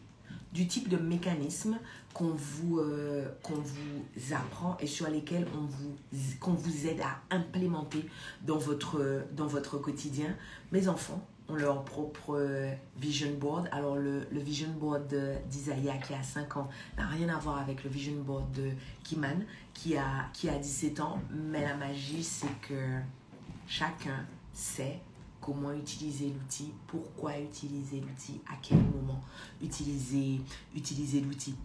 du 0.55 0.67
type 0.67 0.87
de 0.87 0.95
mécanisme 0.95 1.77
qu'on 2.13 2.29
vous, 2.29 2.79
euh, 2.79 3.27
qu'on 3.43 3.55
vous 3.55 4.33
apprend 4.33 4.77
et 4.79 4.87
sur 4.87 5.09
lesquels 5.09 5.45
on 5.53 6.51
vous, 6.51 6.87
aide 6.87 7.01
à 7.01 7.35
implémenter 7.35 8.05
dans 8.41 8.57
votre, 8.57 9.77
quotidien. 9.77 10.33
Mes 10.71 10.87
enfants 10.87 11.21
ont 11.49 11.55
leur 11.55 11.83
propre 11.83 12.37
euh, 12.37 12.73
vision 12.97 13.31
board. 13.37 13.67
Alors 13.73 13.97
le, 13.97 14.25
vision 14.31 14.69
board 14.79 15.13
d'Isaiah 15.49 15.97
qui 15.97 16.13
a 16.13 16.23
5 16.23 16.55
ans 16.55 16.69
n'a 16.97 17.05
rien 17.07 17.27
à 17.27 17.37
voir 17.37 17.59
avec 17.59 17.83
le 17.83 17.89
vision 17.89 18.15
board 18.23 18.49
de 18.53 18.69
Kiman 19.03 19.43
qui 19.73 19.97
a, 19.97 20.29
qui 20.31 20.47
a 20.47 20.57
17 20.57 21.01
ans. 21.01 21.19
Mais 21.31 21.63
la 21.63 21.75
magie, 21.75 22.23
c'est 22.23 22.61
que 22.61 22.99
chacun 23.67 24.25
sait 24.53 25.01
comment 25.45 25.71
utiliser 25.71 26.27
l'outil, 26.29 26.71
pourquoi 26.88 27.38
utiliser 27.38 28.01
l'outil, 28.01 28.41
à 28.47 28.55
quel 28.62 28.79
moment 28.79 29.21
utiliser, 29.62 30.41
utiliser 30.75 31.21
l'outil. 31.21 31.55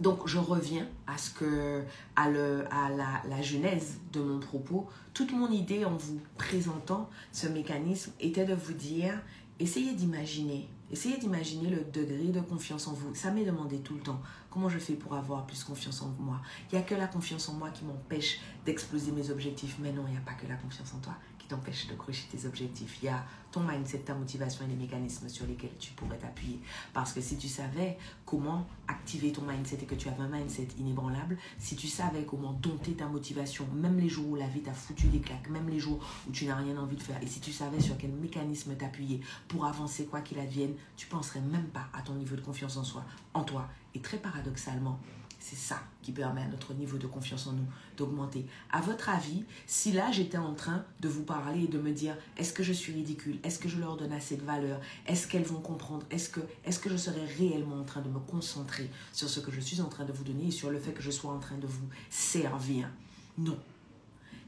Donc 0.00 0.26
je 0.26 0.38
reviens 0.38 0.86
à 1.06 1.16
ce 1.16 1.30
que 1.30 1.84
à, 2.16 2.28
la, 2.28 3.22
la, 3.28 3.42
genèse 3.42 3.98
de 4.12 4.20
mon 4.20 4.40
propos. 4.40 4.88
Toute 5.14 5.32
mon 5.32 5.50
idée 5.50 5.84
en 5.84 5.96
vous 5.96 6.20
présentant 6.36 7.08
ce 7.30 7.46
mécanisme 7.46 8.12
était 8.20 8.44
de 8.44 8.54
vous 8.54 8.72
dire 8.72 9.14
essayez 9.60 9.94
d'imaginer, 9.94 10.68
essayez 10.90 11.18
d'imaginer 11.18 11.70
le 11.70 11.84
degré 11.92 12.24
de 12.28 12.40
confiance 12.40 12.88
en 12.88 12.92
vous. 12.92 13.14
Ça 13.14 13.30
m'est 13.30 13.44
demandé 13.44 13.78
tout 13.78 13.94
le 13.94 14.00
temps 14.00 14.20
comment 14.50 14.68
je 14.68 14.78
fais 14.78 14.94
pour 14.94 15.14
avoir 15.14 15.46
plus 15.46 15.64
confiance 15.64 16.02
en 16.02 16.08
moi? 16.18 16.40
Il 16.70 16.76
n'y 16.76 16.82
a 16.82 16.84
que 16.84 16.94
la 16.94 17.06
confiance 17.06 17.48
en 17.48 17.54
moi 17.54 17.70
qui 17.70 17.84
m'empêche 17.84 18.40
d'exploser 18.64 19.12
mes 19.12 19.30
objectifs. 19.30 19.76
Mais 19.80 19.92
non, 19.92 20.04
il 20.08 20.12
n'y 20.12 20.18
a 20.18 20.20
pas 20.20 20.34
que 20.34 20.46
la 20.46 20.56
confiance 20.56 20.92
en 20.94 20.98
toi 20.98 21.14
t'empêche 21.48 21.86
de 21.88 21.94
crocher 21.94 22.24
tes 22.30 22.46
objectifs. 22.46 22.98
Il 23.02 23.06
y 23.06 23.08
a 23.08 23.24
ton 23.50 23.60
mindset, 23.60 23.98
ta 23.98 24.14
motivation 24.14 24.64
et 24.64 24.68
les 24.68 24.74
mécanismes 24.74 25.28
sur 25.28 25.46
lesquels 25.46 25.76
tu 25.78 25.92
pourrais 25.92 26.16
t'appuyer. 26.16 26.58
Parce 26.92 27.12
que 27.12 27.20
si 27.20 27.36
tu 27.36 27.48
savais 27.48 27.98
comment 28.24 28.66
activer 28.88 29.30
ton 29.30 29.42
mindset 29.42 29.78
et 29.82 29.86
que 29.86 29.94
tu 29.94 30.08
avais 30.08 30.22
un 30.22 30.28
mindset 30.28 30.68
inébranlable, 30.78 31.36
si 31.58 31.76
tu 31.76 31.86
savais 31.86 32.24
comment 32.24 32.52
dompter 32.52 32.92
ta 32.94 33.06
motivation, 33.06 33.66
même 33.74 33.98
les 33.98 34.08
jours 34.08 34.28
où 34.30 34.36
la 34.36 34.48
vie 34.48 34.62
t'a 34.62 34.72
foutu 34.72 35.08
des 35.08 35.20
claques, 35.20 35.50
même 35.50 35.68
les 35.68 35.78
jours 35.78 36.00
où 36.28 36.32
tu 36.32 36.46
n'as 36.46 36.56
rien 36.56 36.76
envie 36.78 36.96
de 36.96 37.02
faire, 37.02 37.22
et 37.22 37.26
si 37.26 37.40
tu 37.40 37.52
savais 37.52 37.80
sur 37.80 37.96
quel 37.98 38.12
mécanisme 38.12 38.74
t'appuyer 38.74 39.20
pour 39.48 39.66
avancer 39.66 40.06
quoi 40.06 40.20
qu'il 40.20 40.38
advienne, 40.38 40.74
tu 40.96 41.06
penserais 41.06 41.40
même 41.40 41.68
pas 41.68 41.88
à 41.92 42.02
ton 42.02 42.14
niveau 42.14 42.36
de 42.36 42.40
confiance 42.40 42.76
en 42.76 42.84
soi, 42.84 43.04
en 43.34 43.44
toi. 43.44 43.68
Et 43.94 44.00
très 44.00 44.16
paradoxalement, 44.16 44.98
c'est 45.42 45.56
ça 45.56 45.82
qui 46.02 46.12
permet 46.12 46.42
à 46.42 46.46
notre 46.46 46.72
niveau 46.72 46.98
de 46.98 47.06
confiance 47.06 47.46
en 47.48 47.52
nous 47.52 47.66
d'augmenter. 47.96 48.46
À 48.70 48.80
votre 48.80 49.08
avis, 49.08 49.44
si 49.66 49.92
là 49.92 50.10
j'étais 50.12 50.38
en 50.38 50.54
train 50.54 50.84
de 51.00 51.08
vous 51.08 51.24
parler 51.24 51.64
et 51.64 51.68
de 51.68 51.78
me 51.78 51.90
dire 51.90 52.16
est-ce 52.36 52.52
que 52.52 52.62
je 52.62 52.72
suis 52.72 52.92
ridicule? 52.92 53.38
Est-ce 53.42 53.58
que 53.58 53.68
je 53.68 53.78
leur 53.78 53.96
donne 53.96 54.12
assez 54.12 54.36
de 54.36 54.44
valeur? 54.44 54.80
Est-ce 55.06 55.26
qu'elles 55.26 55.42
vont 55.42 55.60
comprendre? 55.60 56.06
Est-ce 56.10 56.28
que, 56.28 56.40
est 56.64 56.80
que 56.80 56.88
je 56.88 56.96
serais 56.96 57.24
réellement 57.38 57.80
en 57.80 57.84
train 57.84 58.02
de 58.02 58.08
me 58.08 58.20
concentrer 58.20 58.88
sur 59.12 59.28
ce 59.28 59.40
que 59.40 59.50
je 59.50 59.60
suis 59.60 59.80
en 59.80 59.88
train 59.88 60.04
de 60.04 60.12
vous 60.12 60.24
donner 60.24 60.46
et 60.46 60.50
sur 60.52 60.70
le 60.70 60.78
fait 60.78 60.92
que 60.92 61.02
je 61.02 61.10
sois 61.10 61.32
en 61.32 61.40
train 61.40 61.58
de 61.58 61.66
vous 61.66 61.88
servir? 62.08 62.88
Non. 63.36 63.58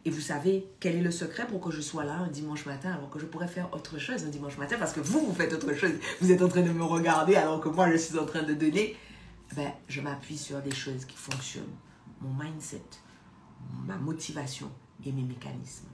Et 0.06 0.10
vous 0.10 0.20
savez 0.20 0.66
quel 0.80 0.96
est 0.96 1.02
le 1.02 1.10
secret 1.10 1.46
pour 1.46 1.60
que 1.60 1.70
je 1.70 1.80
sois 1.80 2.04
là 2.04 2.18
un 2.18 2.28
dimanche 2.28 2.66
matin 2.66 2.92
alors 2.92 3.08
que 3.08 3.18
je 3.18 3.24
pourrais 3.24 3.48
faire 3.48 3.72
autre 3.72 3.98
chose 3.98 4.22
un 4.24 4.28
dimanche 4.28 4.58
matin 4.58 4.76
parce 4.78 4.92
que 4.92 5.00
vous, 5.00 5.26
vous 5.26 5.34
faites 5.34 5.52
autre 5.54 5.74
chose. 5.74 5.92
Vous 6.20 6.30
êtes 6.30 6.42
en 6.42 6.48
train 6.48 6.62
de 6.62 6.70
me 6.70 6.84
regarder 6.84 7.36
alors 7.36 7.60
que 7.60 7.68
moi, 7.68 7.90
je 7.90 7.96
suis 7.96 8.18
en 8.18 8.26
train 8.26 8.42
de 8.42 8.52
donner 8.52 8.96
ben, 9.54 9.72
je 9.88 10.00
m'appuie 10.00 10.38
sur 10.38 10.60
des 10.62 10.74
choses 10.74 11.04
qui 11.04 11.16
fonctionnent. 11.16 11.76
Mon 12.20 12.34
mindset, 12.34 12.82
ma 13.86 13.96
motivation 13.96 14.70
et 15.04 15.12
mes 15.12 15.22
mécanismes. 15.22 15.93